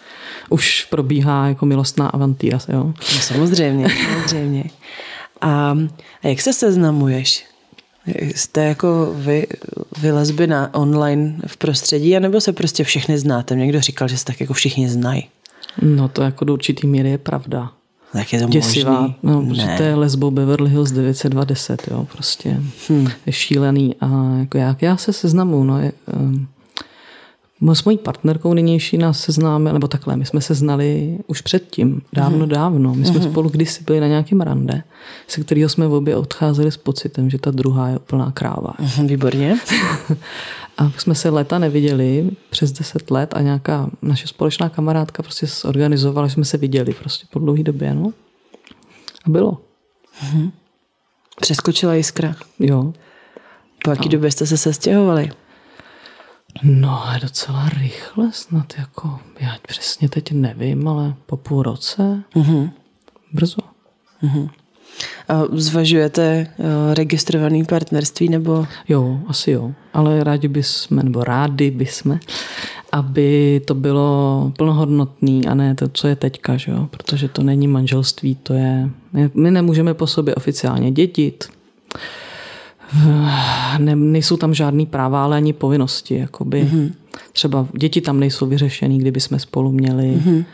[0.49, 2.59] už probíhá jako milostná avantýra.
[2.69, 2.85] Jo?
[2.85, 4.65] No, samozřejmě, samozřejmě.
[5.41, 5.77] A,
[6.23, 7.45] a jak se seznamuješ?
[8.35, 9.47] Jste jako vy,
[9.99, 13.55] vy lesby na online v prostředí, anebo se prostě všechny znáte?
[13.55, 15.29] Někdo říkal, že se tak jako všichni znají.
[15.83, 17.71] No to jako do určitý míry je pravda.
[18.13, 19.01] Tak je to Děsivá.
[19.01, 19.17] možný?
[19.23, 23.09] No, protože to je lesbo Beverly Hills 920, jo, prostě hmm.
[23.27, 26.49] je šílený a jako jak já se seznamu, no, je, um,
[27.63, 32.39] s mojí partnerkou nynější nás seznáme, nebo takhle, my jsme se znali už předtím, dávno,
[32.39, 32.49] mm.
[32.49, 32.95] dávno.
[32.95, 33.31] My jsme mm.
[33.31, 34.83] spolu kdysi byli na nějakém rande,
[35.29, 38.75] se kterého jsme v obě odcházeli s pocitem, že ta druhá je úplná kráva.
[38.99, 39.59] Mm, výborně.
[40.79, 46.29] a jsme se leta neviděli, přes deset let a nějaká naše společná kamarádka prostě zorganizovala,
[46.29, 48.13] že jsme se viděli prostě po dlouhé době, no.
[49.25, 49.59] A bylo.
[50.35, 50.51] Mm.
[51.41, 52.35] Přeskočila jiskra.
[52.59, 52.93] Jo.
[53.85, 55.31] Po jaký době jste se sestěhovali?
[56.63, 62.71] No, je docela rychle snad, jako, já přesně teď nevím, ale po půl roce, mm-hmm.
[63.33, 63.61] brzo.
[64.23, 64.51] Mm-hmm.
[65.29, 68.67] A zvažujete uh, registrovaný partnerství nebo?
[68.89, 72.19] Jo, asi jo, ale rádi bychom, nebo rádi bychom,
[72.93, 76.89] aby to bylo plnohodnotný a ne to, co je teďka, že jo?
[76.91, 78.91] protože to není manželství, to je,
[79.35, 81.49] my nemůžeme po sobě oficiálně dětit,
[83.79, 86.15] ne, nejsou tam žádný práva, ale ani povinnosti.
[86.15, 86.65] Jakoby.
[86.65, 86.93] Mm-hmm.
[87.33, 90.05] Třeba děti tam nejsou vyřešený, kdyby jsme spolu měli.
[90.05, 90.45] Mm-hmm.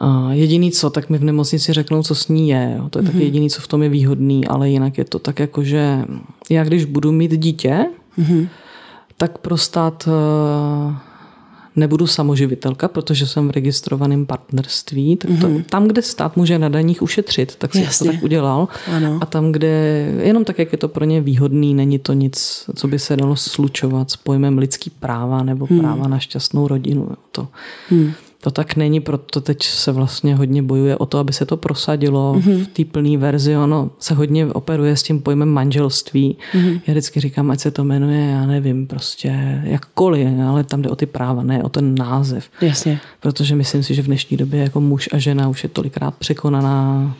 [0.00, 2.74] A jediný co, tak mi v nemocnici řeknou, co s ní je.
[2.78, 2.88] Jo.
[2.88, 3.06] To je mm-hmm.
[3.06, 3.24] taky mhm.
[3.24, 6.04] jediný, co v tom je výhodný, ale jinak je to tak jako, že
[6.50, 7.86] já když budu mít dítě,
[8.18, 8.48] mm-hmm.
[9.16, 10.94] tak pro stát eh,
[11.76, 15.64] nebudu samoživitelka, protože jsem v registrovaném partnerství, tak to, mm-hmm.
[15.70, 18.68] tam, kde stát může na daních ušetřit, tak si to tak udělal.
[18.96, 19.18] Ano.
[19.20, 19.68] A tam, kde
[20.22, 23.36] jenom tak, jak je to pro ně výhodný, není to nic, co by se dalo
[23.36, 25.80] slučovat s pojmem lidský práva nebo hmm.
[25.80, 27.08] práva na šťastnou rodinu.
[27.32, 27.48] To,
[27.90, 28.12] hmm.
[28.44, 32.34] To tak není, proto teď se vlastně hodně bojuje o to, aby se to prosadilo
[32.34, 32.64] mm-hmm.
[32.64, 33.56] v té plné verzi.
[33.56, 36.36] Ono se hodně operuje s tím pojmem manželství.
[36.52, 36.80] Mm-hmm.
[36.86, 40.96] Já vždycky říkám, ať se to jmenuje, já nevím, prostě jakkoliv, ale tam jde o
[40.96, 42.48] ty práva, ne o ten název.
[42.60, 43.00] Jasně.
[43.20, 47.14] Protože myslím si, že v dnešní době jako muž a žena už je tolikrát překonaná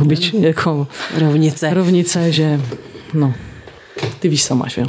[0.00, 0.10] mm.
[0.44, 0.86] jako
[1.18, 1.74] rovnice.
[1.74, 2.60] rovnice, že
[3.14, 3.34] no,
[4.20, 4.88] ty víš sama, že jo.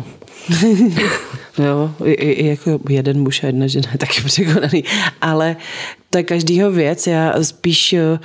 [1.58, 4.84] jo, i, i, jako jeden muž a jedna žena je taky překonaný,
[5.22, 5.56] ale
[6.10, 8.20] to je každýho věc, já spíš eh,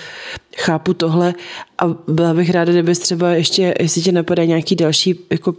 [0.57, 1.35] chápu tohle
[1.79, 5.55] a byla bych ráda, kdybys třeba ještě, jestli tě napadá nějaký další jako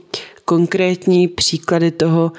[0.45, 2.31] konkrétní příklady toho,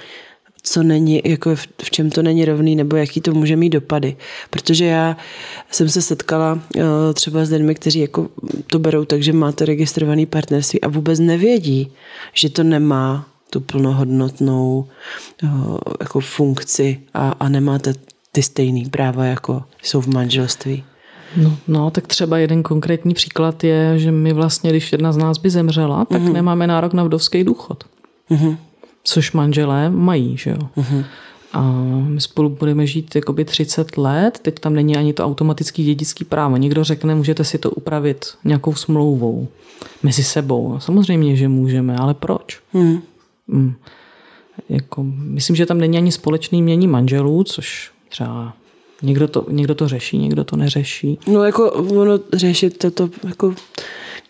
[0.62, 4.16] co není, jako v čem to není rovný, nebo jaký to může mít dopady.
[4.50, 5.16] Protože já
[5.70, 6.82] jsem se setkala eh,
[7.14, 8.28] třeba s lidmi, kteří jako
[8.66, 11.92] to berou tak, že máte registrovaný partnerství a vůbec nevědí,
[12.34, 14.88] že to nemá tu plnohodnotnou
[15.44, 15.48] eh,
[16.00, 17.94] jako funkci a, a nemáte
[18.32, 20.84] ty stejné práva, jako jsou v manželství.
[21.36, 25.38] No, no, tak třeba jeden konkrétní příklad je, že my vlastně, když jedna z nás
[25.38, 26.32] by zemřela, tak mm-hmm.
[26.32, 27.84] nemáme nárok na vdovský důchod.
[28.30, 28.56] Mm-hmm.
[29.04, 30.68] Což manželé mají, že jo.
[30.76, 31.04] Mm-hmm.
[31.52, 31.72] A
[32.08, 36.56] my spolu budeme žít jakoby 30 let, teď tam není ani to automatický dědický právo.
[36.56, 39.48] Někdo řekne, můžete si to upravit nějakou smlouvou
[40.02, 40.76] mezi sebou.
[40.78, 42.60] Samozřejmě, že můžeme, ale proč?
[42.72, 43.02] Mm.
[43.52, 43.74] Mm.
[44.68, 48.52] Jako, myslím, že tam není ani společný mění manželů, což třeba
[49.02, 51.18] někdo to, někdo to řeší, někdo to neřeší.
[51.26, 53.54] No jako ono řešit to, to jako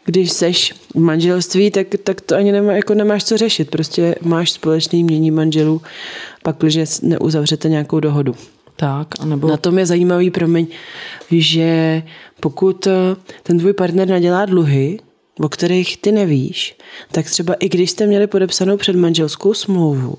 [0.05, 3.71] když seš v manželství, tak, tak to ani nemá, jako nemáš co řešit.
[3.71, 5.83] Prostě máš společný mění manželů,
[6.43, 8.35] pak, když neuzavřete nějakou dohodu.
[8.77, 9.49] Tak, anebo...
[9.49, 10.67] Na tom je zajímavý, promiň,
[11.31, 12.03] že
[12.41, 12.89] pokud
[13.43, 14.99] ten tvůj partner nadělá dluhy,
[15.41, 16.77] o kterých ty nevíš,
[17.13, 20.15] tak třeba i když jste měli podepsanou předmanželskou smlouvu,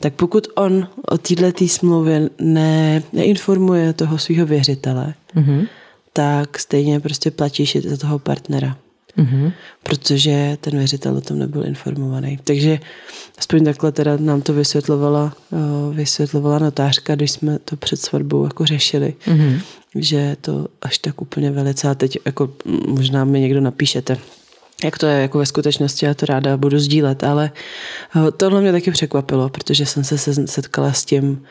[0.00, 5.68] tak pokud on o této smlouvě ne, neinformuje toho svého věřitele, mm-hmm.
[6.12, 8.76] tak stejně prostě platíš za toho partnera.
[9.18, 9.52] Mm-hmm.
[9.82, 12.38] Protože ten věřitel o tom nebyl informovaný.
[12.44, 12.80] Takže
[13.38, 15.36] aspoň takhle teda nám to vysvětlovala,
[15.92, 19.60] vysvětlovala notářka, když jsme to před svatbou jako řešili, mm-hmm.
[19.94, 22.52] že to až tak úplně velice, a teď jako
[22.86, 24.18] možná mi někdo napíšete,
[24.84, 27.50] jak to je jako ve skutečnosti, já to ráda budu sdílet, ale
[28.16, 31.42] eh, tohle mě taky překvapilo, protože jsem se setkala s tím,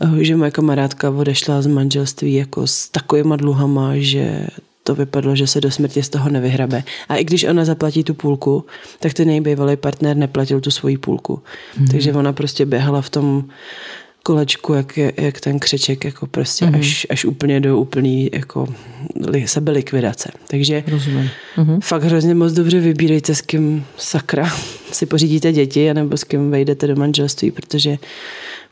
[0.00, 4.46] eh, že moje kamarádka odešla z manželství jako s takovýma dluhama, že
[4.84, 6.84] to vypadlo, že se do smrti z toho nevyhrabe.
[7.08, 8.64] A i když ona zaplatí tu půlku,
[9.00, 11.42] tak ten její bývalý partner neplatil tu svoji půlku.
[11.78, 11.86] Mm.
[11.86, 13.44] Takže ona prostě běhala v tom
[14.22, 16.74] kolečku, jak, jak ten křeček, jako prostě mm.
[16.74, 18.66] až, až úplně do úplný jako
[19.46, 20.30] sebelikvidace.
[20.48, 21.30] Takže Rozumím.
[21.56, 21.80] Mm.
[21.80, 24.52] fakt hrozně moc dobře vybírejte, s kým sakra
[24.92, 27.98] si pořídíte děti, anebo s kým vejdete do manželství, protože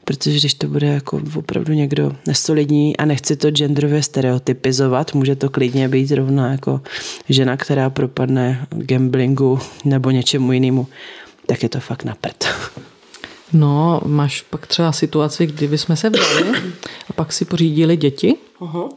[0.04, 5.50] protože když to bude jako opravdu někdo nesolidní a nechci to genderově stereotypizovat, může to
[5.50, 6.80] klidně být zrovna jako
[7.28, 10.86] žena, která propadne gamblingu nebo něčemu jinému,
[11.46, 12.44] tak je to fakt na prd.
[13.52, 16.58] No, máš pak třeba situaci, kdy jsme se vzali
[17.10, 18.88] a pak si pořídili děti, uh-huh.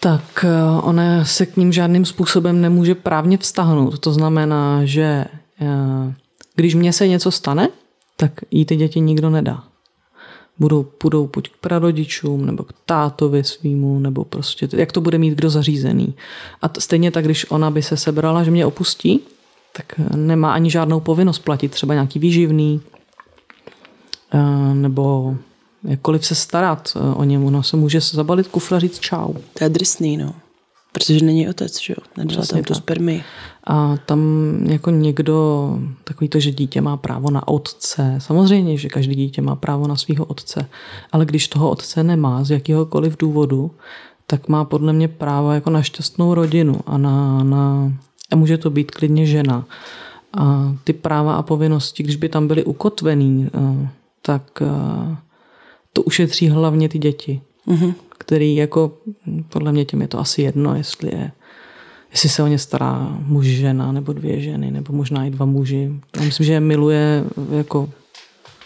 [0.00, 3.98] tak eh, ona se k ním žádným způsobem nemůže právně vztahnout.
[3.98, 5.24] To znamená, že
[5.60, 6.14] eh,
[6.54, 7.68] když mně se něco stane,
[8.16, 9.64] tak jí ty děti nikdo nedá.
[10.58, 15.34] Budou, půjdou buď k prarodičům, nebo k tátovi svýmu, nebo prostě, jak to bude mít
[15.34, 16.14] kdo zařízený.
[16.62, 19.20] A stejně tak, když ona by se sebrala, že mě opustí,
[19.78, 22.80] tak nemá ani žádnou povinnost platit třeba nějaký výživný,
[24.34, 25.36] eh, nebo
[25.84, 27.50] jakkoliv se starat eh, o němu.
[27.50, 29.32] No, se může zabalit kufr a říct čau.
[29.32, 30.34] To je drsný, no.
[30.92, 32.04] Protože není otec, že jo?
[32.16, 33.24] Nedala tam tu spermy.
[33.66, 34.20] A tam
[34.66, 38.14] jako někdo, takový to, že dítě má právo na otce.
[38.18, 40.68] Samozřejmě, že každý dítě má právo na svého otce.
[41.12, 43.70] Ale když toho otce nemá z jakéhokoliv důvodu,
[44.26, 47.92] tak má podle mě právo jako na šťastnou rodinu a na, na
[48.32, 49.66] a může to být klidně žena.
[50.38, 53.88] A ty práva a povinnosti, když by tam byly ukotvený, eh,
[54.22, 55.16] tak eh,
[55.92, 57.40] to ušetří hlavně ty děti.
[57.68, 58.92] Mm-hmm který jako,
[59.48, 61.30] podle mě těm je to asi jedno, jestli je
[62.10, 65.90] jestli se o ně stará muž, žena, nebo dvě ženy, nebo možná i dva muži.
[66.16, 67.88] Já myslím, že je miluje jako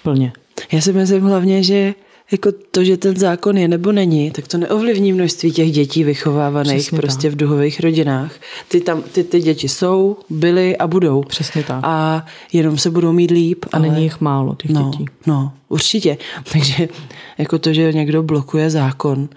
[0.03, 0.33] plně.
[0.73, 1.95] Já si myslím hlavně, že
[2.33, 6.77] jako to, že ten zákon je nebo není, tak to neovlivní množství těch dětí vychovávaných
[6.77, 7.33] Přesně prostě tak.
[7.33, 8.33] v duhových rodinách.
[8.69, 11.23] Ty, tam, ty, ty děti jsou, byly a budou.
[11.23, 11.81] Přesně tak.
[11.83, 13.65] A jenom se budou mít líp.
[13.73, 13.89] A ale...
[13.89, 15.05] není jich málo, těch no, dětí.
[15.27, 16.19] No, určitě.
[16.53, 16.89] Takže
[17.39, 19.29] jako to, že někdo blokuje zákon,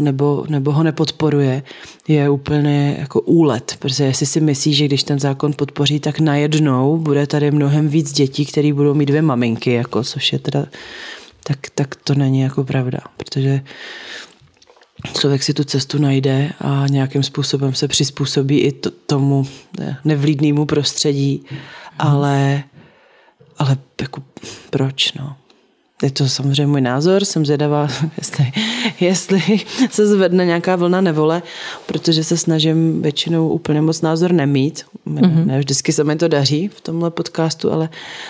[0.00, 1.62] nebo, nebo ho nepodporuje,
[2.08, 6.96] je úplně jako úlet, protože jestli si myslí, že když ten zákon podpoří, tak najednou
[6.96, 10.66] bude tady mnohem víc dětí, které budou mít dvě maminky, jako, což je teda
[11.48, 13.60] tak, tak to není jako pravda, protože
[15.18, 19.46] člověk si tu cestu najde a nějakým způsobem se přizpůsobí i to, tomu
[20.04, 21.44] nevlídnému prostředí,
[21.98, 22.62] ale,
[23.58, 24.22] ale jako
[24.70, 25.36] proč, no
[26.02, 27.88] je to samozřejmě můj názor, jsem zvědavá,
[28.20, 28.52] jestli,
[29.00, 29.42] jestli
[29.90, 31.42] se zvedne nějaká vlna nevole,
[31.86, 34.84] protože se snažím většinou úplně moc názor nemít.
[35.06, 35.46] Mm-hmm.
[35.46, 37.88] Ne vždycky se mi to daří v tomhle podcastu, ale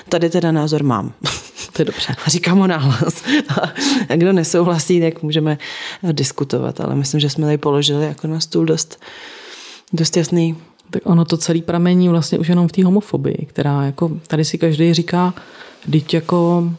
[0.08, 1.12] tady teda názor mám.
[1.72, 2.16] To je dobře.
[2.26, 3.22] A říkám ho nahlas.
[4.08, 5.58] A kdo nesouhlasí, tak můžeme
[6.12, 9.00] diskutovat, ale myslím, že jsme tady položili jako na stůl dost,
[9.92, 10.56] dost jasný
[10.90, 14.58] tak ono to celý pramení vlastně už jenom v té homofobii, která jako tady si
[14.58, 15.34] každý říká,
[15.90, 16.70] teď jako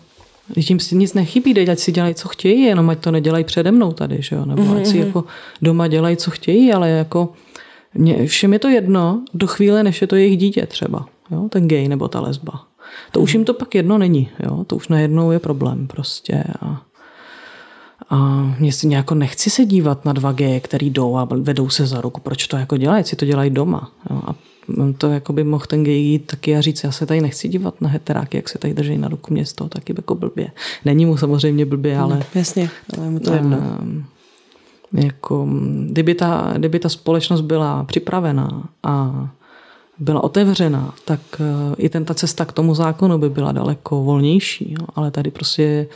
[0.47, 3.43] když jim si nic nechybí, dej, ať si dělají, co chtějí, jenom ať to nedělají
[3.43, 4.45] přede mnou tady, že jo?
[4.45, 4.77] nebo mm-hmm.
[4.77, 5.07] ať si mhm.
[5.07, 5.23] jako
[5.62, 7.33] doma dělají, co chtějí, ale jako
[7.93, 11.47] mě, všem je to jedno do chvíle, než je to jejich dítě třeba, jo?
[11.49, 12.63] ten gay nebo ta lesba.
[13.12, 14.63] To už jim to pak jedno není, jo?
[14.63, 16.81] to už najednou je problém prostě a
[18.10, 21.86] a mě si nějak nechci se dívat na dva G, který jdou a vedou se
[21.86, 22.21] za ruku.
[22.21, 23.03] Proč to jako dělají?
[23.03, 23.91] Si to dělají doma.
[24.10, 24.21] Jo?
[24.27, 24.36] A
[24.97, 27.82] to jako by mohl ten gay jít taky a říct, já se tady nechci dívat
[27.82, 30.51] na heteráky, jak se tady drží na ruku město, taky jako blbě.
[30.86, 32.15] Není mu samozřejmě blbě, ale...
[32.15, 33.58] No, jasně, ale mu to jedno.
[33.58, 35.47] Uh, jako,
[35.86, 39.27] kdyby, ta, kdyby ta společnost byla připravená a
[39.99, 44.75] byla otevřená, tak uh, i ten, ta cesta k tomu zákonu by byla daleko volnější.
[44.80, 44.88] Jo?
[44.95, 45.88] Ale tady prostě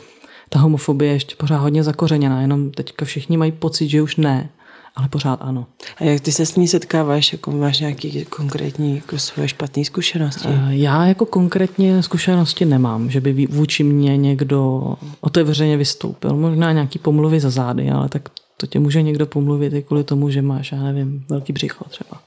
[0.48, 4.48] ta homofobie je ještě pořád hodně zakořeněná, jenom teďka všichni mají pocit, že už ne
[4.96, 5.66] ale pořád ano.
[5.96, 7.32] A jak ty se s ní setkáváš?
[7.32, 10.48] Jako máš nějaké konkrétní jako svoje špatné zkušenosti?
[10.48, 14.82] Eh, já jako konkrétně zkušenosti nemám, že by vůči mě někdo
[15.20, 16.36] otevřeně vystoupil.
[16.36, 20.30] Možná nějaký pomluvy za zády, ale tak to tě může někdo pomluvit i kvůli tomu,
[20.30, 22.22] že máš, já nevím, velký břicho třeba.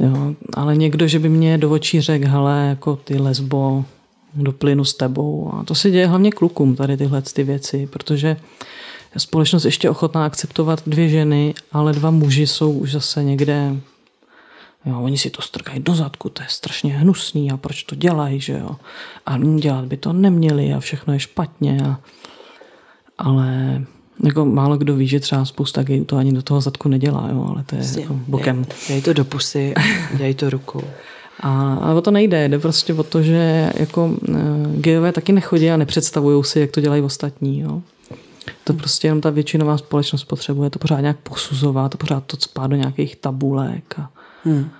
[0.00, 3.84] Jo, ale někdo, že by mě do očí řekl, hele, jako ty lesbo,
[4.34, 5.50] do plynu s tebou.
[5.54, 8.36] A to se děje hlavně klukům, tady tyhle ty věci, protože
[9.16, 13.76] společnost ještě ochotná akceptovat dvě ženy, ale dva muži jsou už zase někde
[14.86, 18.40] Jo, oni si to strkají do zadku, to je strašně hnusný a proč to dělají,
[18.40, 18.76] že jo.
[19.26, 21.80] A dělat by to neměli a všechno je špatně.
[21.84, 22.00] A,
[23.18, 23.82] ale
[24.24, 27.46] jako málo kdo ví, že třeba spousta gejů to ani do toho zadku nedělá, jo,
[27.48, 28.66] ale to je Vlastně, jako bokem.
[28.86, 29.74] Dělají to do pusy,
[30.16, 30.82] dělají to rukou.
[31.40, 34.32] A, a o to nejde, jde prostě o to, že jako e,
[34.80, 37.60] gejové taky nechodí a nepředstavují si, jak to dělají ostatní.
[37.60, 37.82] Jo.
[38.68, 42.66] To prostě jenom ta většinová společnost potřebuje to pořád nějak posuzovat, to pořád to spát
[42.66, 44.10] do nějakých tabulek a,
[44.44, 44.70] hmm.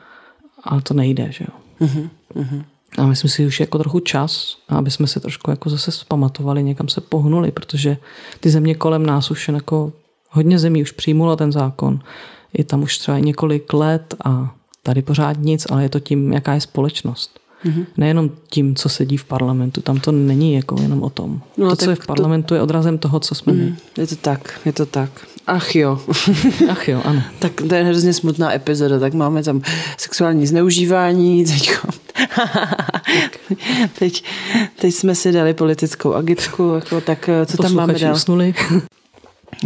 [0.64, 1.60] a to nejde, že jo.
[1.80, 2.10] Hmm.
[2.34, 2.64] Hmm.
[2.98, 5.92] A myslím si, že už je jako trochu čas, aby jsme se trošku jako zase
[5.92, 7.96] zpamatovali, někam se pohnuli, protože
[8.40, 9.92] ty země kolem nás už jako
[10.30, 12.00] hodně zemí už přijmulo ten zákon.
[12.52, 16.54] Je tam už třeba několik let a tady pořád nic, ale je to tím, jaká
[16.54, 17.40] je společnost.
[17.64, 17.86] Mm-hmm.
[17.96, 21.40] Nejenom tím, co sedí v parlamentu, tam to není jako jenom o tom.
[21.56, 22.54] No, to, co je v parlamentu, to...
[22.54, 23.76] je odrazem toho, co jsme mm, my.
[23.98, 25.10] Je to tak, je to tak.
[25.46, 26.00] Ach jo.
[26.70, 27.22] Ach jo, ano.
[27.38, 29.62] tak to je hrozně smutná epizoda, tak máme tam
[29.98, 31.70] sexuální zneužívání, teď,
[33.98, 34.24] teď,
[34.80, 38.14] teď jsme si dali politickou agitku, jako, tak co tam máme dál?
[38.14, 38.54] usnuli.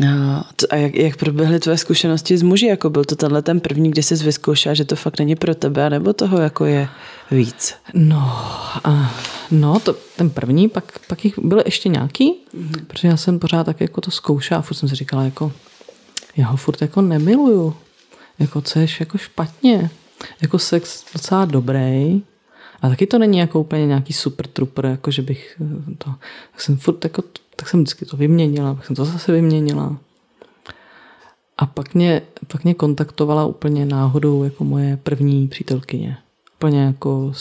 [0.09, 2.67] A, a jak, jak proběhly tvoje zkušenosti s muži?
[2.67, 5.91] Jako byl to tenhle ten první, kdy jsi vyzkoušela, že to fakt není pro tebe,
[5.91, 6.89] nebo toho jako je
[7.31, 7.75] víc?
[7.95, 8.33] No,
[8.85, 9.15] a,
[9.51, 12.85] no to, ten první, pak, pak jich byl ještě nějaký, mm-hmm.
[12.87, 15.53] protože já jsem pořád tak jako to zkoušela a furt jsem si říkala, jako
[16.37, 17.75] já ho furt jako nemiluju.
[18.39, 19.91] Jako co je jako špatně.
[20.43, 22.23] Jako sex docela dobrý,
[22.83, 26.15] a taky to není jako úplně nějaký super trooper, jako že bych eh, to,
[26.53, 27.23] tak jsem furt jako,
[27.57, 29.97] tak jsem vždycky to vyměnila, pak jsem to zase vyměnila.
[31.59, 36.17] A pak mě, pak mě kontaktovala úplně náhodou jako moje první přítelkyně.
[36.57, 37.33] Úplně jako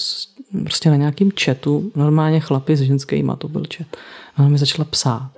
[0.64, 3.88] prostě na nějakým chatu, normálně chlapi s ženskýma to byl chat.
[4.36, 5.32] A ona mi začala psát.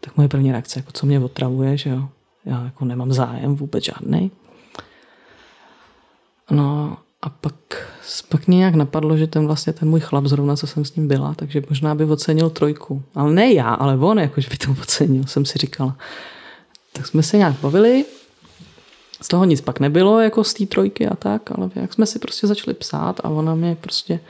[0.00, 2.08] Tak moje první reakce, jako co mě otravuje, že jo.
[2.44, 4.30] Já jako nemám zájem vůbec žádný.
[6.50, 7.54] No a pak,
[8.28, 11.08] pak mě nějak napadlo, že ten vlastně ten můj chlap zrovna, co jsem s ním
[11.08, 13.02] byla, takže možná by ocenil trojku.
[13.14, 15.96] Ale ne já, ale on, jakože by to ocenil, jsem si říkala.
[16.92, 18.04] Tak jsme se nějak bavili,
[19.22, 22.18] z toho nic pak nebylo, jako z té trojky a tak, ale jak jsme si
[22.18, 24.20] prostě začali psát a ona mě prostě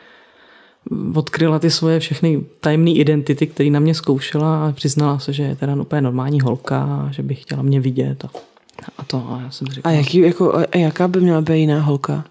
[1.15, 5.57] odkryla ty svoje všechny tajemné identity, které na mě zkoušela a přiznala se, že je
[5.57, 8.25] teda úplně normální holka že by chtěla mě vidět.
[8.25, 8.29] A,
[8.99, 9.95] a to a já jsem říkala.
[9.95, 12.25] A, jaký, jako, a jaká by měla být jiná holka?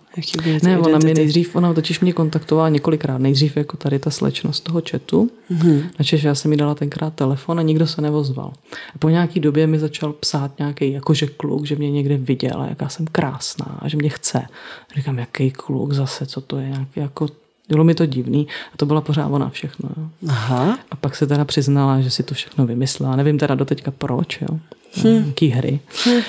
[0.64, 3.18] ne, ona mě nejdřív, ona totiž mě kontaktovala několikrát.
[3.18, 5.32] Nejdřív jako tady ta slečna z toho chatu.
[5.52, 5.84] Mm-hmm.
[6.00, 8.54] Načež já jsem mi dala tenkrát telefon a nikdo se nevozval.
[8.96, 12.68] A po nějaký době mi začal psát nějaký jakože kluk, že mě někde viděl a
[12.68, 14.40] jaká jsem krásná a že mě chce.
[14.40, 17.28] A říkám, jaký kluk zase, co to je, nějaký jako
[17.70, 19.90] bylo mi to divný a to byla pořád ona všechno.
[19.98, 20.10] Jo.
[20.30, 20.80] Aha.
[20.92, 23.16] A pak se teda přiznala, že si to všechno vymyslela.
[23.16, 24.60] Nevím teda doteďka proč, jo.
[25.04, 25.28] Hm.
[25.28, 25.80] Jaký hry.
[26.06, 26.22] Hm.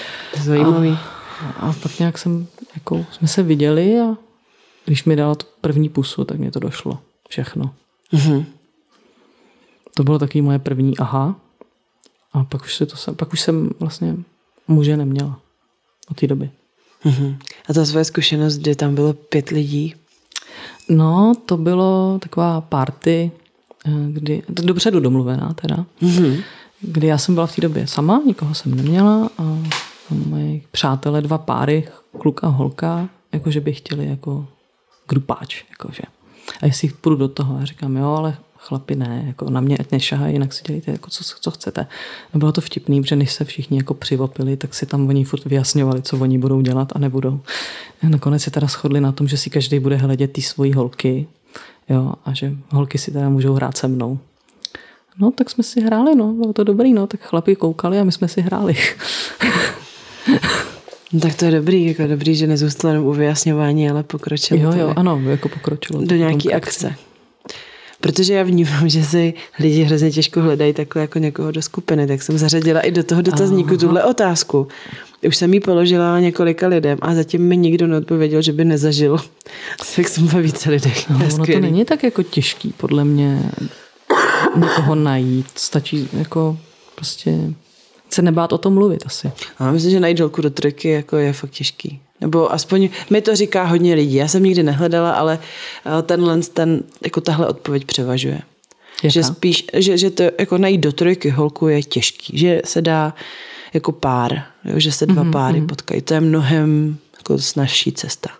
[0.42, 0.98] Zajímavý.
[1.40, 4.16] A, a pak nějak jsem jako jsme se viděli a
[4.84, 6.98] když mi dala tu první pusu, tak mě to došlo.
[7.28, 7.74] Všechno.
[8.12, 8.44] Mm-hmm.
[9.96, 11.36] To bylo taky moje první aha.
[12.32, 14.16] A pak už, si to jsem, pak už jsem vlastně
[14.68, 15.40] muže neměla
[16.10, 16.50] od té doby.
[17.04, 17.36] Mm-hmm.
[17.68, 19.94] A ta svoje zkušenost, kdy tam bylo pět lidí?
[20.88, 23.30] No, to bylo taková party,
[23.86, 26.42] eh, kdy, dopředu domluvená teda, mm-hmm.
[26.80, 29.58] kdy já jsem byla v té době sama, nikoho jsem neměla a
[30.10, 34.46] moje přátelé, dva páry, kluk a holka, jakože by chtěli jako
[35.08, 36.02] grupáč, jakože.
[36.62, 39.92] A jestli půjdu do toho, já říkám, jo, ale chlapi ne, jako na mě ať
[39.92, 41.86] nešahají, jinak si dělejte, jako co, co chcete.
[42.34, 45.44] A bylo to vtipný, protože než se všichni jako přivopili, tak si tam oni furt
[45.44, 47.40] vyjasňovali, co oni budou dělat a nebudou.
[48.02, 51.26] A nakonec se teda shodli na tom, že si každý bude hledět ty svojí holky,
[51.88, 54.18] jo, a že holky si teda můžou hrát se mnou.
[55.18, 58.12] No, tak jsme si hráli, no, bylo to dobrý, no, tak chlapi koukali a my
[58.12, 58.74] jsme si hráli.
[61.12, 64.60] No, tak to je dobrý, jako dobrý, že nezůstalo jenom u vyjasňování, ale pokročilo.
[64.60, 66.04] Jo, jo, ano, jako pokročilo.
[66.04, 66.94] Do nějaký akce.
[68.04, 72.22] Protože já vnímám, že si lidi hrozně těžko hledají takhle jako někoho do skupiny, tak
[72.22, 74.68] jsem zařadila i do toho dotazníku tuhle otázku.
[75.28, 79.18] Už jsem ji položila několika lidem a zatím mi nikdo neodpověděl, že by nezažil
[79.82, 81.10] sex ve více lidech.
[81.10, 83.50] No, ono to není tak jako těžký, podle mě,
[84.56, 85.46] někoho najít.
[85.54, 86.58] Stačí jako
[86.94, 87.38] prostě
[88.14, 89.32] se nebát o tom mluvit asi.
[89.58, 92.00] A myslím, že najít holku do trojky jako je fakt těžký.
[92.20, 94.14] Nebo aspoň mi to říká hodně lidí.
[94.14, 95.38] Já jsem nikdy nehledala, ale
[95.86, 98.42] eh, tenhle, ten, jako tahle odpověď převažuje.
[99.02, 99.12] Jaká?
[99.12, 102.38] Že spíš, že, že to jako najít do trojky holku je těžký.
[102.38, 103.14] Že se dá
[103.74, 105.32] jako pár, jo, že se dva mm-hmm.
[105.32, 105.66] páry mhm.
[105.66, 106.02] potkají.
[106.02, 108.30] To je mnohem jako snažší cesta.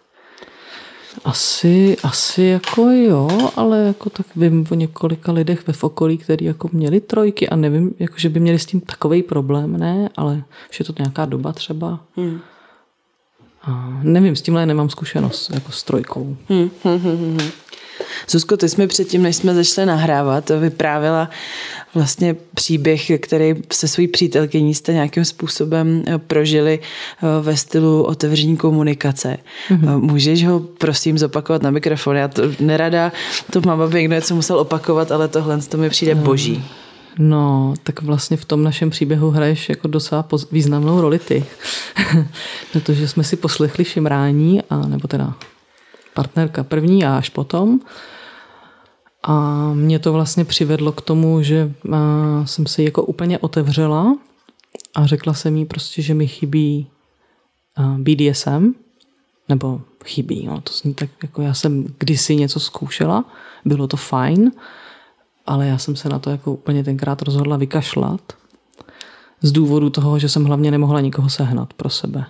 [1.25, 6.69] Asi, asi jako jo, ale jako tak vím o několika lidech ve okolí, kteří jako
[6.73, 10.79] měli trojky a nevím, jako že by měli s tím takový problém, ne, ale už
[10.79, 12.01] je to nějaká doba třeba.
[12.17, 12.41] Hmm.
[13.63, 16.37] A nevím, s tímhle nemám zkušenost jako s trojkou.
[16.49, 17.51] Hmm, hmm, hmm, hmm.
[18.29, 21.31] Zuzko, ty jsme předtím, než jsme začali nahrávat, vyprávěla
[21.95, 28.57] vlastně příběh, který se svojí přítelkyní jste nějakým způsobem eh, prožili eh, ve stylu otevření
[28.57, 29.37] komunikace.
[29.71, 30.01] Mm-hmm.
[30.01, 32.17] Můžeš ho prosím zopakovat na mikrofon?
[32.17, 33.13] Já to nerada,
[33.53, 36.65] to mám, aby někdo něco musel opakovat, ale tohle to mi přijde boží.
[37.19, 41.45] No, tak vlastně v tom našem příběhu hraješ jako docela významnou roli ty.
[42.73, 45.35] Protože jsme si poslechli šimrání, a, nebo teda
[46.15, 47.81] partnerka první a až potom.
[49.23, 51.73] A mě to vlastně přivedlo k tomu, že
[52.45, 54.17] jsem se jako úplně otevřela
[54.95, 56.87] a řekla jsem jí prostě, že mi chybí
[57.99, 58.75] BDSM,
[59.49, 63.25] nebo chybí, no, to zní tak, jako já jsem kdysi něco zkoušela,
[63.65, 64.53] bylo to fajn,
[65.47, 68.21] ale já jsem se na to jako úplně tenkrát rozhodla vykašlat
[69.43, 72.25] z důvodu toho, že jsem hlavně nemohla nikoho sehnat pro sebe.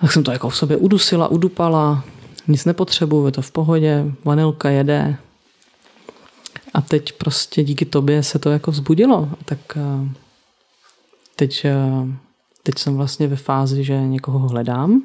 [0.00, 2.04] Tak jsem to jako v sobě udusila, udupala,
[2.50, 5.16] nic nepotřebuju, je to v pohodě, vanilka jede.
[6.74, 9.28] A teď prostě díky tobě se to jako vzbudilo.
[9.44, 10.08] Tak eh,
[11.36, 11.76] teď, eh,
[12.62, 15.02] teď jsem vlastně ve fázi, že někoho hledám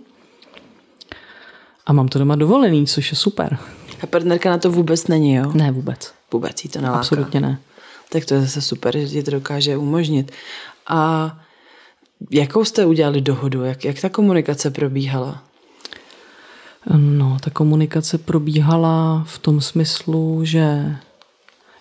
[1.85, 3.57] a mám to doma dovolený, což je super.
[4.01, 5.51] A partnerka na to vůbec není, jo?
[5.53, 6.13] Ne, vůbec.
[6.31, 6.99] Vůbec jí to neláká.
[6.99, 7.59] Absolutně ne.
[8.09, 10.31] Tak to je zase super, že ti to dokáže umožnit.
[10.87, 11.31] A
[12.31, 13.63] jakou jste udělali dohodu?
[13.63, 15.43] Jak, jak ta komunikace probíhala?
[16.97, 20.95] No, ta komunikace probíhala v tom smyslu, že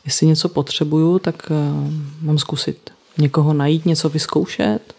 [0.05, 4.95] jestli něco potřebuju, tak uh, mám zkusit někoho najít, něco vyzkoušet.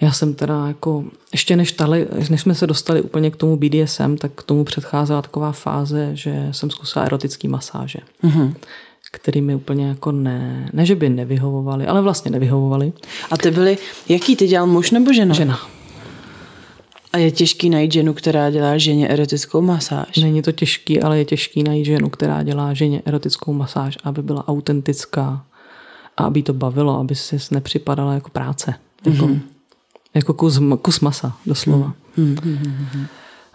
[0.00, 4.16] Já jsem teda jako, ještě než, tali, než jsme se dostali úplně k tomu BDSM,
[4.16, 7.98] tak k tomu předcházela taková fáze, že jsem zkusila erotický masáže.
[8.24, 8.54] Mm-hmm
[9.12, 12.92] který mi úplně jako ne, ne, že by nevyhovovali, ale vlastně nevyhovovali.
[13.30, 15.34] A ty byly, jaký ty dělal muž nebo žena?
[15.34, 15.60] Žena.
[17.16, 20.16] A je těžký najít ženu, která dělá ženě erotickou masáž?
[20.16, 24.48] Není to těžký, ale je těžký najít ženu, která dělá ženě erotickou masáž, aby byla
[24.48, 25.44] autentická
[26.16, 28.74] a aby to bavilo, aby si nepřipadala jako práce.
[29.06, 29.40] Jako, mm-hmm.
[30.14, 31.92] jako kus, kus masa, doslova.
[32.18, 33.06] Mm-hmm.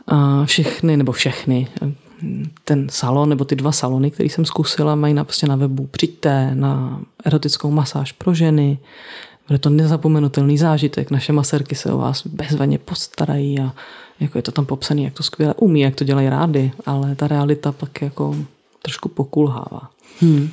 [0.08, 1.68] A všechny, nebo všechny,
[2.64, 6.56] ten salon, nebo ty dva salony, které jsem zkusila, mají na, prostě na webu přijďte
[6.56, 8.78] na erotickou masáž pro ženy,
[9.48, 13.74] bude to nezapomenutelný zážitek, naše maserky se o vás bezvaně postarají a
[14.20, 17.28] jako je to tam popsané, jak to skvěle umí, jak to dělají rády, ale ta
[17.28, 18.36] realita pak jako
[18.82, 19.90] trošku pokulhává.
[20.20, 20.50] Hmm.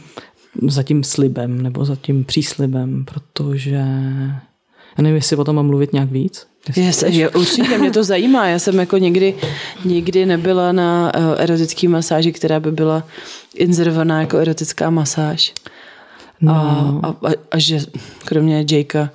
[0.68, 3.74] Za tím slibem nebo za tím příslibem, protože
[4.98, 6.46] já nevím, jestli o tom mám mluvit nějak víc.
[6.76, 8.46] Yes, je, určitě mě to zajímá.
[8.46, 9.34] Já jsem jako někdy,
[9.84, 13.04] nikdy nebyla na uh, erotický masáži, která by byla
[13.54, 15.54] inzerovaná jako erotická masáž.
[16.40, 17.00] No.
[17.02, 17.80] A, a, a že
[18.24, 19.10] kromě Jakea,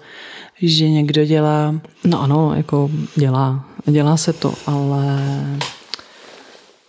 [0.61, 1.75] že někdo dělá...
[2.03, 3.65] No ano, jako dělá.
[3.85, 5.19] Dělá se to, ale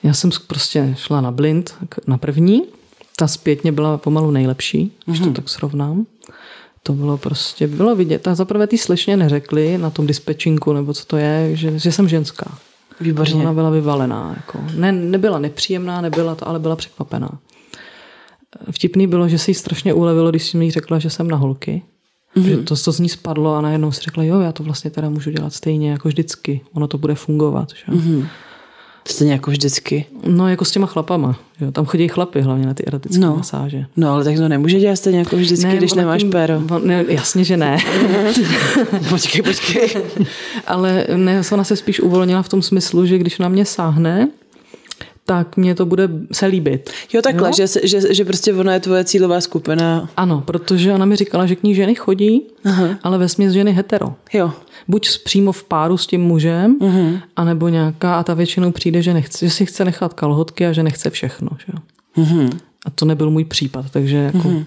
[0.02, 1.74] já jsem prostě šla na blind,
[2.06, 2.62] na první.
[3.16, 5.02] Ta zpětně byla pomalu nejlepší, mm-hmm.
[5.06, 5.34] když to mhm.
[5.34, 6.06] tak srovnám.
[6.82, 8.28] To bylo prostě, bylo vidět.
[8.28, 12.08] A zaprvé ty slečně neřekli na tom dispečinku, nebo co to je, že, že jsem
[12.08, 12.58] ženská.
[13.00, 13.34] Výborně.
[13.34, 14.34] Ona byla vyvalená.
[14.36, 14.58] Jako.
[14.74, 17.38] Ne, nebyla nepříjemná, nebyla to, ale byla překvapená.
[18.70, 21.82] Vtipný bylo, že si jí strašně ulevilo, když si mi řekla, že jsem na holky.
[22.36, 22.42] Mm-hmm.
[22.42, 25.08] Že to, to z ní spadlo a najednou si řekla, jo, já to vlastně teda
[25.08, 26.60] můžu dělat stejně jako vždycky.
[26.72, 27.68] Ono to bude fungovat.
[27.70, 27.92] Že?
[27.92, 28.26] Mm-hmm.
[29.08, 30.06] Stejně jako vždycky.
[30.26, 31.38] No, jako s těma chlapama.
[31.60, 31.72] Jo.
[31.72, 33.36] Tam chodí chlapy hlavně na ty erotické no.
[33.36, 33.86] masáže.
[33.96, 36.62] No, ale tak to nemůže dělat stejně jako vždycky, ne, když nemáš tím, péro.
[36.84, 37.78] Ne, jasně, že ne.
[39.08, 39.88] počkej, počkej.
[40.66, 44.28] ale ne, ona se spíš uvolnila v tom smyslu, že když na mě sáhne,
[45.26, 46.90] tak mě to bude se líbit.
[47.12, 47.66] Jo, takhle, jo?
[47.66, 50.08] Že, že, že prostě ona je tvoje cílová skupina.
[50.16, 52.88] Ano, protože ona mi říkala, že k ní ženy chodí, Aha.
[53.02, 54.14] ale ve směs ženy hetero.
[54.32, 54.52] Jo.
[54.88, 57.20] Buď přímo v páru s tím mužem, uh-huh.
[57.36, 60.82] anebo nějaká, a ta většinou přijde, že, nechce, že si chce nechat kalhotky a že
[60.82, 61.48] nechce všechno.
[61.66, 61.72] Že?
[62.22, 62.50] Uh-huh.
[62.86, 64.38] A to nebyl můj případ, takže jako...
[64.38, 64.64] Uh-huh.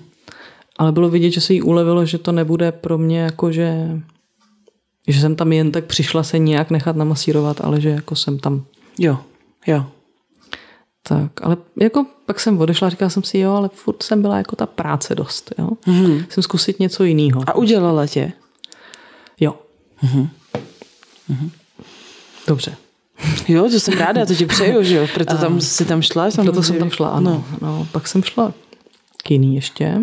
[0.80, 4.00] Ale bylo vidět, že se jí ulevilo, že to nebude pro mě jako, že
[5.08, 8.66] že jsem tam jen tak přišla se nějak nechat namasírovat, ale že jako jsem tam.
[9.00, 9.18] Jo,
[9.68, 9.86] jo.
[11.08, 14.56] Tak, ale jako pak jsem odešla, říkala jsem si, jo, ale furt jsem byla jako
[14.56, 15.70] ta práce dost, jo.
[15.88, 16.26] Mm-hmm.
[16.30, 17.44] Jsem zkusit něco jiného.
[17.48, 18.34] A udělala tě?
[19.40, 19.56] Jo.
[20.04, 20.30] Mm-hmm.
[21.30, 21.50] Mm-hmm.
[22.48, 22.76] Dobře.
[23.48, 26.32] Jo, to jsem ráda, to ti přeju, že jo, proto tam si tam šla.
[26.32, 26.52] Samozřejmě.
[26.52, 27.46] Proto jsem tam šla, ano.
[27.62, 27.68] No.
[27.68, 27.88] no.
[27.92, 28.54] Pak jsem šla
[29.24, 30.02] k jiný ještě.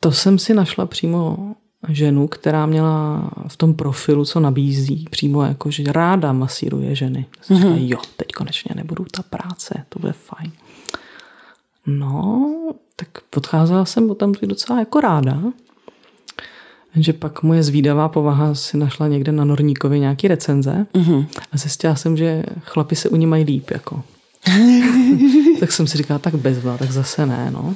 [0.00, 1.54] To jsem si našla přímo
[1.88, 7.26] ženu, která měla v tom profilu, co nabízí, přímo jako, že ráda masíruje ženy.
[7.42, 7.56] Mm-hmm.
[7.56, 10.52] Říkala, jo, teď konečně nebudu ta práce, to bude fajn.
[11.86, 12.54] No,
[12.96, 15.42] tak odcházela jsem potom docela jako ráda.
[16.94, 21.26] Že pak moje zvídavá povaha si našla někde na Norníkovi nějaký recenze mm-hmm.
[21.52, 23.70] a zjistila jsem, že chlapi se u ní mají líp.
[23.70, 24.02] Jako.
[25.60, 27.50] tak jsem si říkala, tak bezva, tak zase ne.
[27.50, 27.74] No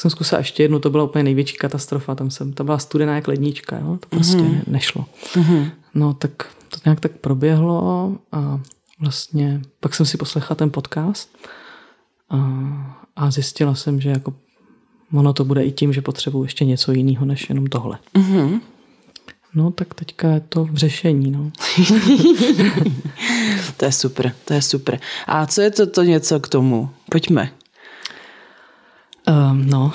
[0.00, 3.28] jsem zkusila ještě jednu, to byla úplně největší katastrofa, tam jsem, to byla studená jak
[3.28, 3.98] lednička, jo?
[4.00, 4.62] to prostě mm-hmm.
[4.66, 5.04] nešlo.
[5.32, 5.70] Mm-hmm.
[5.94, 6.32] No tak
[6.68, 8.60] to nějak tak proběhlo a
[9.00, 11.38] vlastně pak jsem si poslechla ten podcast
[12.30, 12.38] A,
[13.16, 14.34] a zjistila jsem, že jako
[15.12, 17.98] ono to bude i tím, že potřebuji ještě něco jiného, než jenom tohle.
[18.14, 18.60] Mm-hmm.
[19.54, 21.50] No, tak teďka je to v řešení, no.
[23.76, 25.00] to je super, to je super.
[25.26, 26.90] A co je to, to něco k tomu?
[27.10, 27.59] Pojďme.
[29.28, 29.92] Um, no.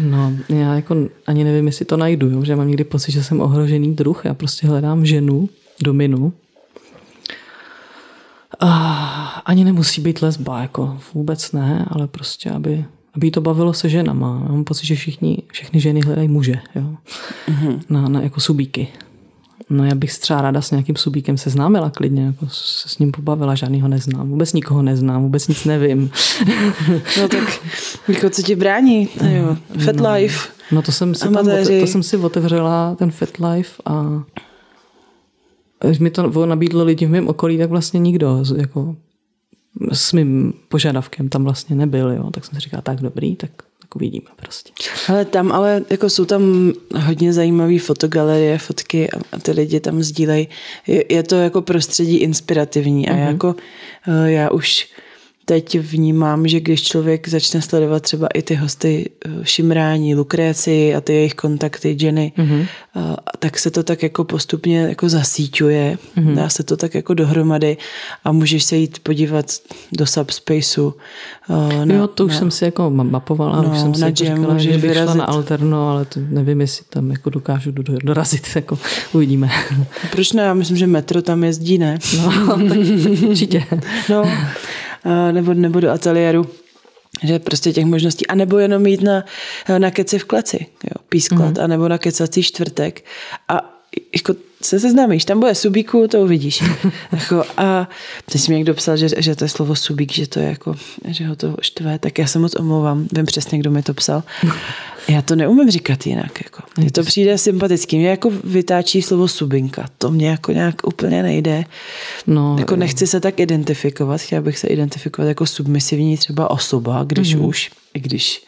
[0.00, 0.96] no, já jako
[1.26, 2.44] ani nevím, jestli to najdu, jo?
[2.44, 4.24] že mám někdy pocit, že jsem ohrožený druh.
[4.24, 5.48] Já prostě hledám ženu,
[5.82, 6.32] dominu.
[8.60, 12.84] A ani nemusí být lesba, jako vůbec ne, ale prostě, aby,
[13.14, 14.42] aby to bavilo se ženama.
[14.46, 16.96] Já mám pocit, že všichni, všechny ženy hledají muže, jo?
[17.48, 17.80] Mm-hmm.
[17.88, 18.88] Na, na, jako subíky.
[19.72, 23.54] No já bych třeba ráda s nějakým subíkem seznámila klidně, jako se s ním pobavila,
[23.54, 26.10] žádný ho neznám, vůbec nikoho neznám, vůbec nic nevím.
[27.20, 27.60] No tak,
[28.08, 29.08] jako co ti brání?
[29.30, 30.48] Jo, Fat no, Life.
[30.72, 31.34] No to jsem, si tam,
[31.80, 34.22] to jsem si otevřela, ten Fat Life a
[35.84, 38.96] když mi to nabídlo lidi v mém okolí, tak vlastně nikdo jako
[39.92, 42.30] s mým požadavkem tam vlastně nebyl, jo.
[42.30, 43.50] tak jsem si říkal, tak dobrý, tak
[43.92, 44.72] tak uvidíme prostě.
[45.08, 50.48] Ale tam ale jako jsou tam hodně zajímavé fotogalerie, fotky a ty lidi tam sdílejí.
[50.86, 53.26] Je, je to jako prostředí inspirativní a mm-hmm.
[53.28, 53.54] jako
[54.08, 54.88] eh, já už
[55.44, 61.00] teď vnímám, že když člověk začne sledovat třeba i ty hosty eh, Šimrání, Lukréci a
[61.00, 62.66] ty jejich kontakty Jenny, mm-hmm.
[63.38, 66.34] tak se to tak jako postupně jako zasíťuje, mm-hmm.
[66.34, 67.76] dá se to tak jako dohromady
[68.24, 69.46] a můžeš se jít podívat
[69.92, 70.94] do subspaceu.
[71.50, 74.14] Eh, na, jo, to už na, jsem si jako mapovala, no, už jsem si jako
[74.14, 77.72] říkala, že bych šla na Alterno, ale to nevím, jestli tam jako dokážu
[78.04, 78.78] dorazit, jako
[79.12, 79.50] uvidíme.
[80.10, 80.42] Proč ne?
[80.42, 81.98] Já myslím, že metro tam jezdí, ne?
[82.18, 82.78] No, tak
[83.28, 83.64] určitě.
[84.10, 84.24] No,
[85.32, 86.46] nebo, nebo do ateliéru
[87.22, 89.24] že prostě těch možností, a nebo jenom jít na,
[89.78, 91.64] na keci v kleci, jo, písklat, mm-hmm.
[91.64, 93.04] a nebo na kecací čtvrtek
[93.48, 93.82] a
[94.14, 96.64] jako se seznámíš, tam bude subíku, to uvidíš.
[97.12, 97.88] jako, a
[98.32, 100.74] teď mi někdo psal, že, že to je slovo subík, že to je jako,
[101.08, 104.22] že ho to štve, tak já se moc omlouvám, vím přesně, kdo mi to psal.
[105.08, 106.40] Já to neumím říkat jinak.
[106.44, 106.62] Jako.
[106.78, 107.98] Mně to přijde sympatický.
[107.98, 109.88] Mě jako vytáčí slovo subinka.
[109.98, 111.64] To mě jako nějak úplně nejde.
[112.26, 114.20] No, jako nechci se tak identifikovat.
[114.20, 117.46] Chtěla bych se identifikovat jako submisivní třeba osoba, když mm-hmm.
[117.46, 118.44] už, i když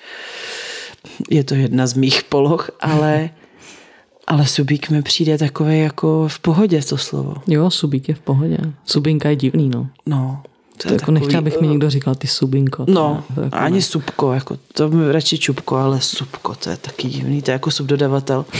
[1.30, 3.30] je to jedna z mých poloh, ale
[4.26, 7.34] ale subík mi přijde takový jako v pohodě to slovo.
[7.46, 8.58] Jo, subík je v pohodě.
[8.84, 9.88] Subinka je divný, no.
[10.06, 10.42] No.
[10.76, 12.84] To, jako takový, nechtěla bych mi někdo říkal ty subinko.
[12.88, 13.82] No, jako ani ne.
[13.82, 17.70] subko, jako, to mi radši čupko, ale subko, to je taky divný, to je jako
[17.70, 18.44] subdodavatel.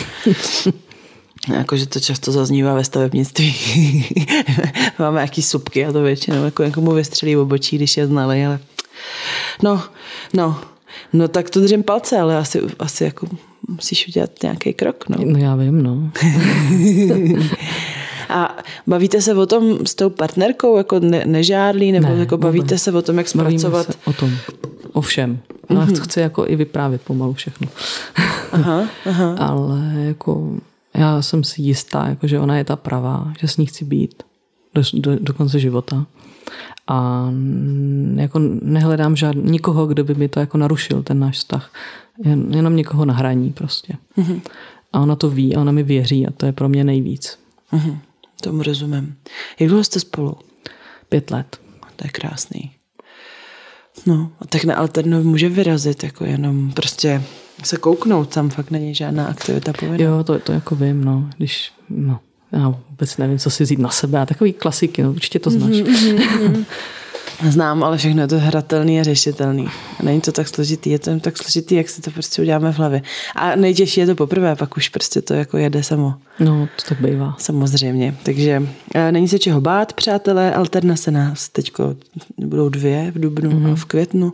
[1.52, 3.54] Jakože to často zaznívá ve stavebnictví.
[4.98, 8.58] Máme jaký subky a to většinou jako někomu vystřelí obočí, když je znali, ale
[9.62, 9.82] no,
[10.32, 10.60] no,
[11.12, 13.26] no tak to držím palce, ale asi, asi jako
[13.68, 15.08] musíš udělat nějaký krok.
[15.08, 16.10] No, no já vím, no.
[18.28, 18.56] A
[18.86, 22.82] bavíte se o tom s tou partnerkou, jako ne, nežádlí, nebo ne, jako bavíte vůbec.
[22.82, 23.86] se o tom, jak zpracovat?
[23.86, 24.30] se o tom,
[24.92, 25.38] o všem.
[25.68, 26.00] Ale mm-hmm.
[26.00, 27.68] chci jako i vyprávět pomalu všechno.
[28.52, 29.36] aha, aha.
[29.38, 30.56] Ale jako
[30.94, 34.22] já jsem si jistá, jako, že ona je ta pravá, že s ní chci být
[34.74, 36.06] do, do, do konce života.
[36.88, 37.30] A
[38.14, 41.72] jako nehledám žád, nikoho, kdo by mi to jako narušil, ten náš vztah.
[42.24, 43.96] Jen, jenom někoho na hraní prostě.
[44.18, 44.40] Mm-hmm.
[44.92, 47.38] A ona to ví a ona mi věří a to je pro mě nejvíc.
[47.72, 47.98] Mm-hmm.
[48.40, 49.16] Tomu rozumím.
[49.60, 50.36] Jak dlouho jste spolu?
[51.08, 51.60] Pět let.
[51.96, 52.72] To je krásný.
[54.06, 57.22] No, a tak na alternu může vyrazit, jako jenom prostě
[57.64, 60.04] se kouknout, tam fakt není žádná aktivita povinná.
[60.04, 62.20] Jo, to, to jako vím, no, když, no,
[62.52, 65.70] já vůbec nevím, co si vzít na sebe, a takový klasiky, no, určitě to znáš.
[65.70, 66.64] Mm-hmm,
[67.42, 69.68] Znám, ale všechno je to hratelný a řešitelný.
[70.02, 72.76] Není to tak složitý, je to jen tak složitý, jak si to prostě uděláme v
[72.76, 73.02] hlavě.
[73.34, 76.14] A nejtěžší je to poprvé, pak už prostě to jako jede samo.
[76.40, 77.36] No, to tak bývá.
[77.38, 78.16] Samozřejmě.
[78.22, 78.62] Takže
[78.94, 80.54] e, není se čeho bát, přátelé.
[80.54, 81.96] Alterna se nás teďko
[82.38, 83.72] budou dvě v dubnu mm-hmm.
[83.72, 84.32] a v květnu,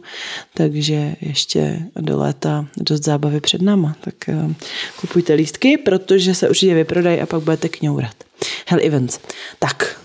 [0.54, 3.96] takže ještě do léta dost zábavy před náma.
[4.00, 4.54] Tak e,
[5.00, 8.14] kupujte lístky, protože se určitě vyprodají a pak budete kňourat.
[8.68, 9.20] Hell Events.
[9.58, 10.00] Tak,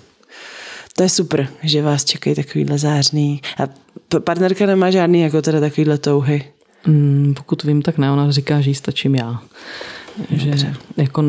[0.98, 3.42] to je super, že vás čekají takovýhle zářný.
[3.64, 3.70] A
[4.20, 6.44] partnerka nemá žádný jako teda takovýhle touhy.
[6.88, 8.12] Mm, pokud vím, tak ne.
[8.12, 9.42] Ona říká, že jí stačím já.
[10.30, 10.58] Dobře.
[10.58, 11.24] Že jako,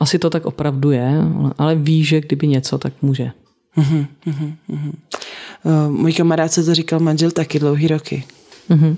[0.00, 1.14] asi to tak opravdu je,
[1.58, 3.30] ale ví, že kdyby něco, tak může.
[3.76, 4.92] Uh-huh, uh-huh, uh-huh.
[5.64, 8.24] Uh, můj kamarád se to říkal manžel taky dlouhý roky.
[8.70, 8.96] Uh-huh.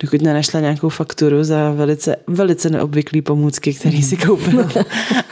[0.00, 4.68] Dokud nenašla nějakou fakturu za velice, velice neobvyklý pomůcky, který si koupil.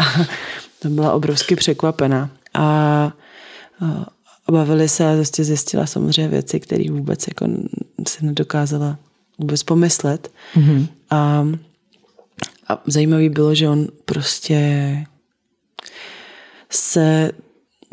[0.78, 2.30] to byla obrovsky překvapená.
[2.54, 3.12] A
[3.80, 7.46] a bavili se a prostě zjistila samozřejmě věci, které vůbec jako
[8.08, 8.98] si nedokázala
[9.38, 10.32] vůbec pomyslet.
[10.56, 10.86] Mm-hmm.
[11.10, 11.46] A,
[12.68, 14.98] a zajímavý bylo, že on prostě
[16.70, 17.30] se,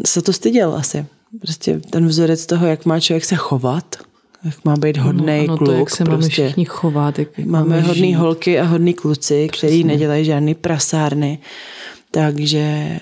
[0.06, 1.06] se to styděl asi.
[1.42, 3.96] prostě ten vzorec toho, jak má člověk se chovat,
[4.44, 5.70] jak má být hodný no, kluk.
[5.70, 6.12] To, jak se prostě.
[6.12, 7.20] máme všichni chovat.
[7.20, 8.14] Jak máme, máme hodný žít.
[8.14, 9.68] holky a hodný kluci, Přesně.
[9.68, 11.40] který nedělají žádný prasárny.
[12.12, 13.00] Takže,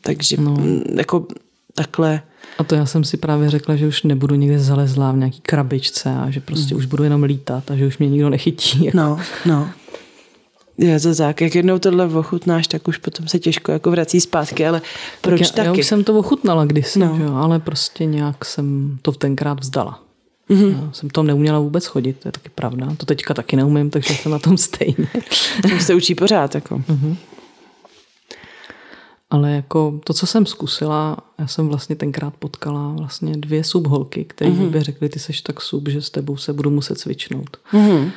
[0.00, 0.56] takže no.
[0.96, 1.26] jako
[1.74, 2.22] takhle
[2.58, 6.10] a to já jsem si právě řekla, že už nebudu nikde zalezlá v nějaký krabičce
[6.10, 6.78] a že prostě mm.
[6.78, 8.84] už budu jenom lítat a že už mě nikdo nechytí.
[8.84, 8.96] Jako.
[8.96, 9.68] No, no.
[10.78, 14.66] Je to tak, jak jednou tohle ochutnáš, tak už potom se těžko jako vrací zpátky,
[14.66, 14.82] ale
[15.20, 15.78] proč tak já, taky?
[15.78, 17.16] Já už jsem to ochutnala kdysi, no.
[17.18, 17.24] že?
[17.24, 20.00] ale prostě nějak jsem to tenkrát vzdala.
[20.50, 20.84] Mm-hmm.
[20.86, 22.88] Já jsem to neuměla vůbec chodit, to je taky pravda.
[22.96, 25.06] To teďka taky neumím, takže jsem na tom stejně.
[25.62, 26.54] Tak se učí pořád.
[26.54, 26.78] Jako.
[26.78, 27.16] Mm-hmm.
[29.34, 34.50] Ale jako to, co jsem zkusila, já jsem vlastně tenkrát potkala vlastně dvě subholky, které
[34.50, 34.70] mm-hmm.
[34.70, 37.56] by řekly, ty seš tak sub, že s tebou se budu muset cvičnout.
[37.72, 38.10] Mm-hmm.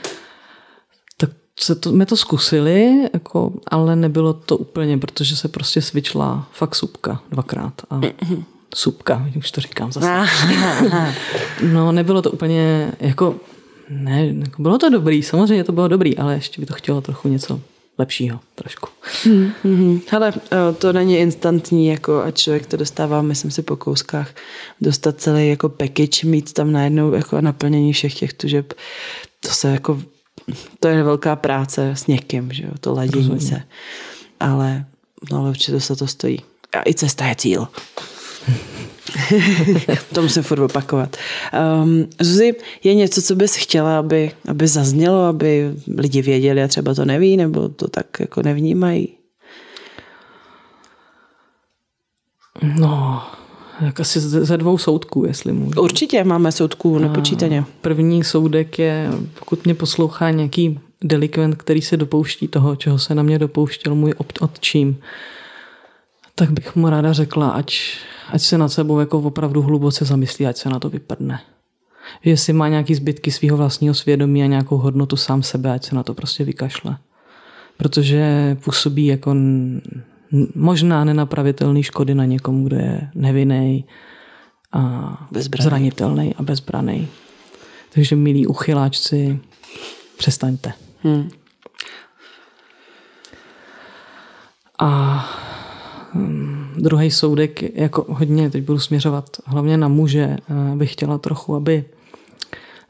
[1.17, 6.47] Tak se to, jsme to zkusili, jako, ale nebylo to úplně, protože se prostě svičla
[6.51, 7.73] fakt subka dvakrát.
[7.89, 8.43] A mm-hmm.
[8.75, 10.25] Subka, už to říkám zase.
[11.71, 13.35] no, nebylo to úplně jako,
[13.89, 17.27] ne, jako bylo to dobrý, samozřejmě to bylo dobrý, ale ještě by to chtělo trochu
[17.29, 17.61] něco
[17.97, 18.89] lepšího trošku.
[19.23, 20.01] Hmm, hmm.
[20.09, 24.33] Hele, eh, to není instantní, jako a člověk to dostává, myslím si, po kouskách,
[24.81, 28.73] dostat celý jako package, mít tam najednou jako naplnění všech těch tužeb,
[29.39, 30.01] to se jako,
[30.79, 33.41] to je velká práce s někým, že jo, to ladění Rozumím.
[33.41, 33.63] se.
[34.39, 34.85] Ale,
[35.31, 36.39] no ale určitě se to stojí.
[36.73, 37.67] A i cesta je cíl.
[40.13, 41.17] to musím furt opakovat.
[41.83, 42.51] Um, Zuzi,
[42.83, 47.37] je něco, co bys chtěla, aby, aby zaznělo, aby lidi věděli a třeba to neví,
[47.37, 49.17] nebo to tak jako nevnímají?
[52.79, 53.23] No,
[53.81, 55.81] jak asi ze dvou soudků, jestli můžu.
[55.81, 57.63] Určitě máme soudků nepočítaně.
[57.81, 63.23] První soudek je, pokud mě poslouchá nějaký delikvent, který se dopouští toho, čeho se na
[63.23, 64.97] mě dopouštěl můj otčím,
[66.35, 67.79] tak bych mu ráda řekla, ať
[68.33, 71.39] ať se nad sebou jako opravdu hluboce zamyslí, ať se na to vyprdne.
[72.21, 75.95] Že jestli má nějaký zbytky svého vlastního svědomí a nějakou hodnotu sám sebe, ať se
[75.95, 76.97] na to prostě vykašle.
[77.77, 79.35] Protože působí jako
[80.55, 83.85] možná nenapravitelný škody na někom, kdo je nevinný
[84.71, 85.63] a bezbraný.
[85.63, 87.07] zranitelný a bezbraný.
[87.93, 89.39] Takže milí uchyláčci,
[90.17, 90.73] přestaňte.
[91.03, 91.29] Hmm.
[94.79, 95.47] A
[96.17, 101.55] Hmm, druhý soudek, jako hodně, teď budu směřovat hlavně na muže, eh, bych chtěla trochu,
[101.55, 101.85] aby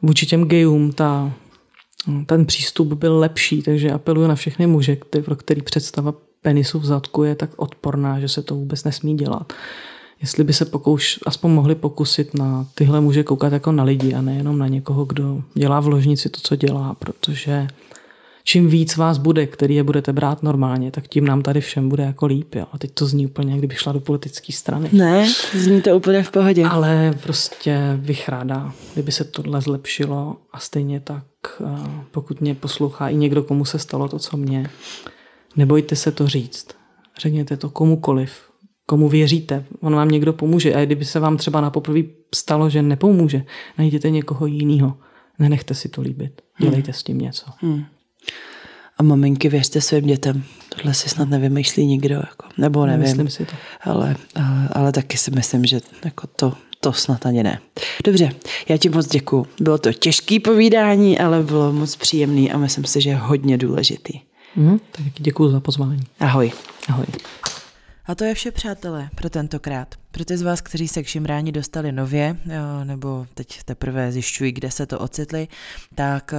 [0.01, 1.31] vůči těm gejům ta,
[2.25, 6.85] ten přístup byl lepší, takže apeluju na všechny muže, který, pro který představa penisu v
[6.85, 9.53] zadku je tak odporná, že se to vůbec nesmí dělat.
[10.21, 14.21] Jestli by se pokouš, aspoň mohli pokusit na tyhle muže koukat jako na lidi a
[14.21, 17.67] nejenom na někoho, kdo dělá v ložnici to, co dělá, protože
[18.47, 22.03] čím víc vás bude, který je budete brát normálně, tak tím nám tady všem bude
[22.03, 22.55] jako líp.
[22.55, 22.65] Jo.
[22.71, 24.89] A teď to zní úplně, kdyby šla do politické strany.
[24.93, 26.65] Ne, zní to úplně v pohodě.
[26.65, 31.25] Ale prostě bych ráda, kdyby se tohle zlepšilo a stejně tak,
[31.61, 34.69] eh, pokud mě poslouchá i někdo, komu se stalo to, co mě,
[35.55, 36.67] nebojte se to říct.
[37.21, 38.31] Řekněte to komukoliv,
[38.85, 39.65] komu věříte.
[39.81, 40.75] On vám někdo pomůže.
[40.75, 41.99] A kdyby se vám třeba na poprvé
[42.35, 43.43] stalo, že nepomůže,
[43.77, 44.97] najděte někoho jiného.
[45.39, 46.41] Nenechte si to líbit.
[46.59, 46.99] Dělejte hmm.
[46.99, 47.45] s tím něco.
[47.59, 47.85] Hmm.
[48.97, 50.43] A maminky, věřte svým dětem.
[50.69, 53.01] Tohle si snad nevymýšlí nikdo, jako, nebo nevím.
[53.01, 53.55] Myslím si to.
[53.81, 57.59] Ale, ale, ale taky si myslím, že jako to, to snad ani ne.
[58.03, 58.29] Dobře,
[58.69, 59.47] já ti moc děkuju.
[59.59, 64.19] Bylo to těžký povídání, ale bylo moc příjemný a myslím si, že je hodně důležitý.
[64.55, 66.01] Mm, tak děkuji za pozvání.
[66.19, 66.51] Ahoj.
[66.89, 67.05] Ahoj.
[68.07, 69.95] A to je vše, přátelé, pro tentokrát.
[70.11, 72.37] Pro ty z vás, kteří se k šimrání dostali nově,
[72.83, 75.47] nebo teď teprve zjišťují, kde se to ocitli,
[75.95, 76.33] tak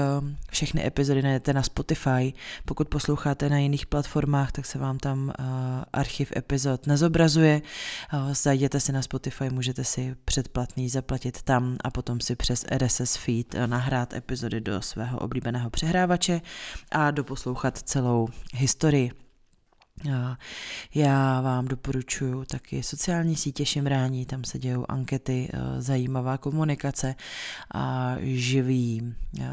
[0.51, 2.33] všechny epizody najdete na Spotify.
[2.64, 5.33] Pokud posloucháte na jiných platformách, tak se vám tam
[5.93, 7.62] archiv epizod nezobrazuje.
[8.33, 13.55] Zajděte si na Spotify, můžete si předplatný zaplatit tam a potom si přes RSS feed
[13.66, 16.41] nahrát epizody do svého oblíbeného přehrávače
[16.91, 19.28] a doposlouchat celou historii.
[20.94, 27.14] Já vám doporučuji taky sociální sítě Šimrání, tam se dějou ankety, eh, zajímavá komunikace
[27.74, 29.44] a živý, eh,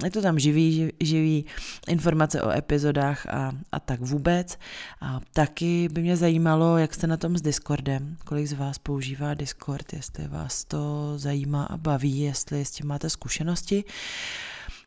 [0.04, 1.44] je to tam živý, živý
[1.88, 4.58] informace o epizodách a, a tak vůbec.
[5.00, 9.34] A taky by mě zajímalo, jak jste na tom s Discordem, kolik z vás používá
[9.34, 13.84] Discord, jestli vás to zajímá a baví, jestli s tím máte zkušenosti.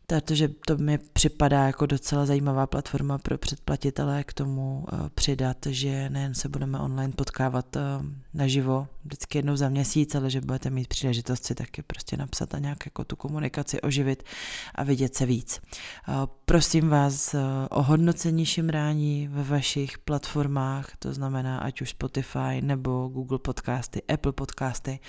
[0.08, 6.10] Protože to mi připadá jako docela zajímavá platforma pro předplatitele k tomu uh, přidat, že
[6.10, 7.82] nejen se budeme online potkávat uh,
[8.34, 12.60] naživo vždycky jednou za měsíc, ale že budete mít příležitost si taky prostě napsat a
[12.60, 14.24] nějak jako tu komunikaci oživit
[14.76, 15.62] a vidět se víc.
[16.08, 17.36] Uh, prosím vás
[17.70, 24.32] o hodnocení šimrání ve vašich platformách, to znamená ať už Spotify nebo Google podcasty, Apple
[24.32, 25.00] podcasty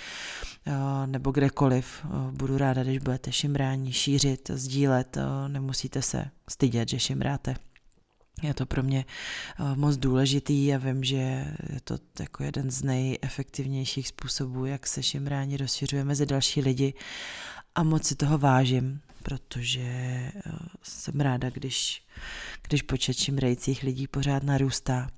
[1.05, 2.05] nebo kdekoliv.
[2.31, 4.92] Budu ráda, když budete šimrání šířit, sdílet,
[5.47, 7.55] nemusíte se stydět, že šimráte.
[8.43, 9.05] Je to pro mě
[9.75, 11.15] moc důležitý a vím, že
[11.73, 16.93] je to jako jeden z nejefektivnějších způsobů, jak se šimrání rozšiřuje mezi další lidi
[17.75, 20.31] a moc si toho vážím, protože
[20.83, 22.03] jsem ráda, když,
[22.67, 25.09] když počet šimrajících lidí pořád narůstá.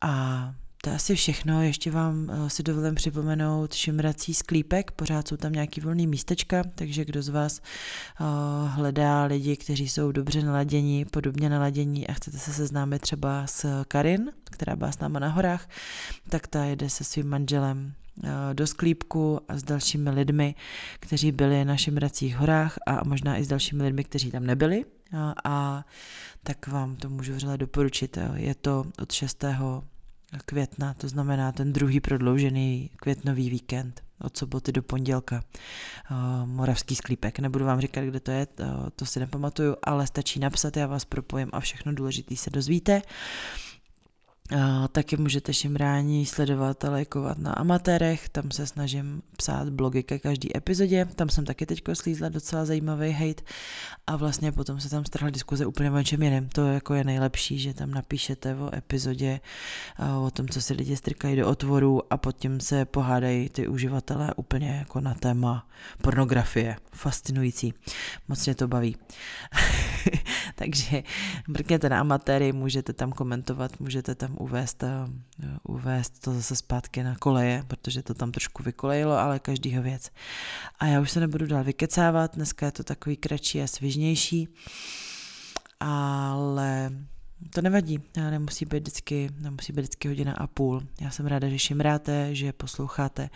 [0.00, 0.54] A
[0.84, 5.52] to je asi všechno, ještě vám eh, si dovolím připomenout šimrací sklípek, pořád jsou tam
[5.52, 7.60] nějaký volný místečka, takže kdo z vás
[8.20, 8.26] uh,
[8.68, 14.32] hledá lidi, kteří jsou dobře naladění, podobně naladění a chcete se seznámit třeba s Karin,
[14.50, 15.68] která byla s náma na horách,
[16.28, 20.54] tak ta jede se svým manželem uh, do sklípku a s dalšími lidmi,
[21.00, 24.84] kteří byli na Šimracích horách a možná i s dalšími lidmi, kteří tam nebyli.
[25.16, 25.84] A, a
[26.42, 28.18] tak vám to můžu vřele doporučit.
[28.34, 29.44] Je to od 6
[30.42, 35.42] května, to znamená ten druhý prodloužený květnový víkend od soboty do pondělka.
[36.10, 37.38] Uh, Moravský sklípek.
[37.38, 38.64] Nebudu vám říkat, kde to je, to,
[38.96, 43.02] to si nepamatuju, ale stačí napsat, já vás propojím a všechno důležité se dozvíte.
[44.92, 50.56] Taky můžete šimrání sledovat a lajkovat na amatérech, tam se snažím psát blogy ke každý
[50.56, 53.42] epizodě, tam jsem taky teďko slízla docela zajímavý hate
[54.06, 56.48] a vlastně potom se tam strhla diskuze úplně o něčem jiném.
[56.48, 59.40] To jako je nejlepší, že tam napíšete o epizodě,
[60.26, 64.34] o tom, co si lidi strkají do otvoru a pod tím se pohádají ty uživatelé
[64.36, 65.68] úplně jako na téma
[66.02, 66.76] pornografie.
[66.92, 67.74] Fascinující.
[68.28, 68.96] Moc mě to baví.
[70.58, 71.02] Takže
[71.48, 77.16] mrkněte na amatéry, můžete tam komentovat, můžete tam uvést, uh, uvést to zase zpátky na
[77.16, 80.10] koleje, protože to tam trošku vykolejilo, ale každýho věc.
[80.78, 84.48] A já už se nebudu dál vykecávat, dneska je to takový kratší a svižnější,
[85.80, 86.90] ale
[87.50, 90.82] to nevadí, nemusí být vždycky, nemusí být vždycky hodina a půl.
[91.00, 93.30] Já jsem ráda, že šimráte, že posloucháte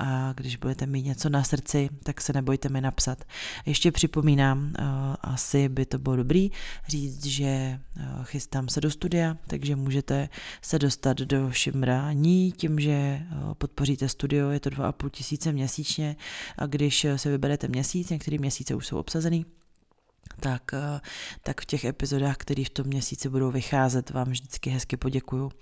[0.00, 3.24] a když budete mít něco na srdci, tak se nebojte mi napsat.
[3.66, 4.82] Ještě připomínám, eh,
[5.20, 6.50] asi by to bylo dobrý
[6.88, 7.80] říct, že eh,
[8.22, 10.28] chystám se do studia, takže můžete
[10.62, 13.24] se dostat do šimrání tím, že eh,
[13.58, 16.16] podpoříte studio, je to 2,5 tisíce měsíčně
[16.58, 19.46] a když se vyberete měsíc, některé měsíce už jsou obsazený,
[20.40, 21.00] tak, eh,
[21.42, 25.52] tak v těch epizodách, které v tom měsíci budou vycházet, vám vždycky hezky poděkuju,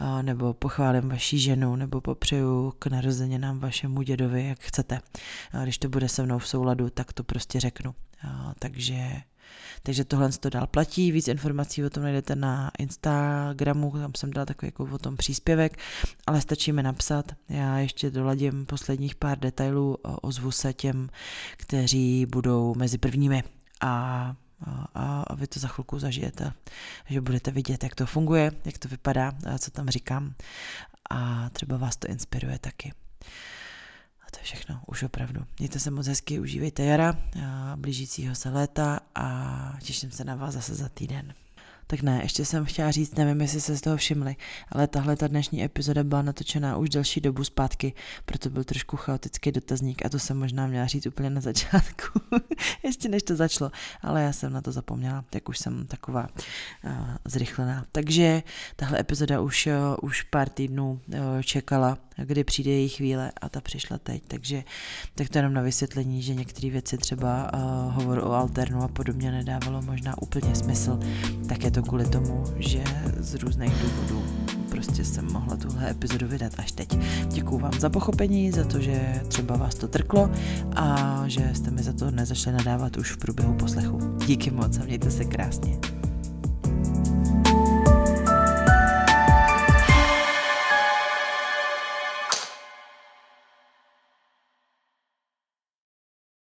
[0.00, 5.00] eh, nebo pochválím vaší ženu, nebo popřeju k narozeninám vašemu dědovi, jak chcete.
[5.62, 7.94] Když to bude se mnou v souladu, tak to prostě řeknu.
[8.58, 9.22] Takže
[9.82, 14.46] takže tohle to dál platí, víc informací o tom najdete na Instagramu, tam jsem dala
[14.46, 15.78] takový jako o tom příspěvek,
[16.26, 21.08] ale stačí mi napsat, já ještě doladím posledních pár detailů, ozvu se těm,
[21.56, 23.42] kteří budou mezi prvními
[23.80, 24.34] a,
[24.94, 26.52] a, a vy to za chvilku zažijete,
[27.08, 30.34] že budete vidět, jak to funguje, jak to vypadá, co tam říkám
[31.10, 32.92] a třeba vás to inspiruje taky.
[34.26, 35.44] A to je všechno, už opravdu.
[35.58, 37.18] Mějte se moc hezky, užívejte jara,
[37.76, 41.34] blížícího se léta a těším se na vás zase za týden.
[41.86, 44.36] Tak ne, ještě jsem chtěla říct, nevím, jestli se z toho všimli,
[44.68, 47.92] ale tahle ta dnešní epizoda byla natočená už další dobu zpátky,
[48.24, 52.20] proto byl trošku chaotický dotazník a to jsem možná měla říct úplně na začátku,
[52.82, 53.70] ještě než to začalo,
[54.02, 56.28] ale já jsem na to zapomněla, jak už jsem taková
[56.84, 56.90] uh,
[57.24, 57.84] zrychlená.
[57.92, 58.42] Takže
[58.76, 59.72] tahle epizoda už, uh,
[60.02, 64.64] už pár týdnů uh, čekala, kdy přijde její chvíle a ta přišla teď, takže
[65.14, 69.32] tak to jenom na vysvětlení, že některé věci třeba uh, hovor o alternu a podobně
[69.32, 71.00] nedávalo možná úplně smysl,
[71.48, 72.84] tak je to kvůli tomu, že
[73.18, 74.22] z různých důvodů
[74.70, 76.98] prostě jsem mohla tuhle epizodu vydat až teď.
[77.28, 80.30] Děkuju vám za pochopení, za to, že třeba vás to trklo
[80.76, 83.98] a že jste mi za to nezašli nadávat už v průběhu poslechu.
[84.26, 85.78] Díky moc a mějte se krásně.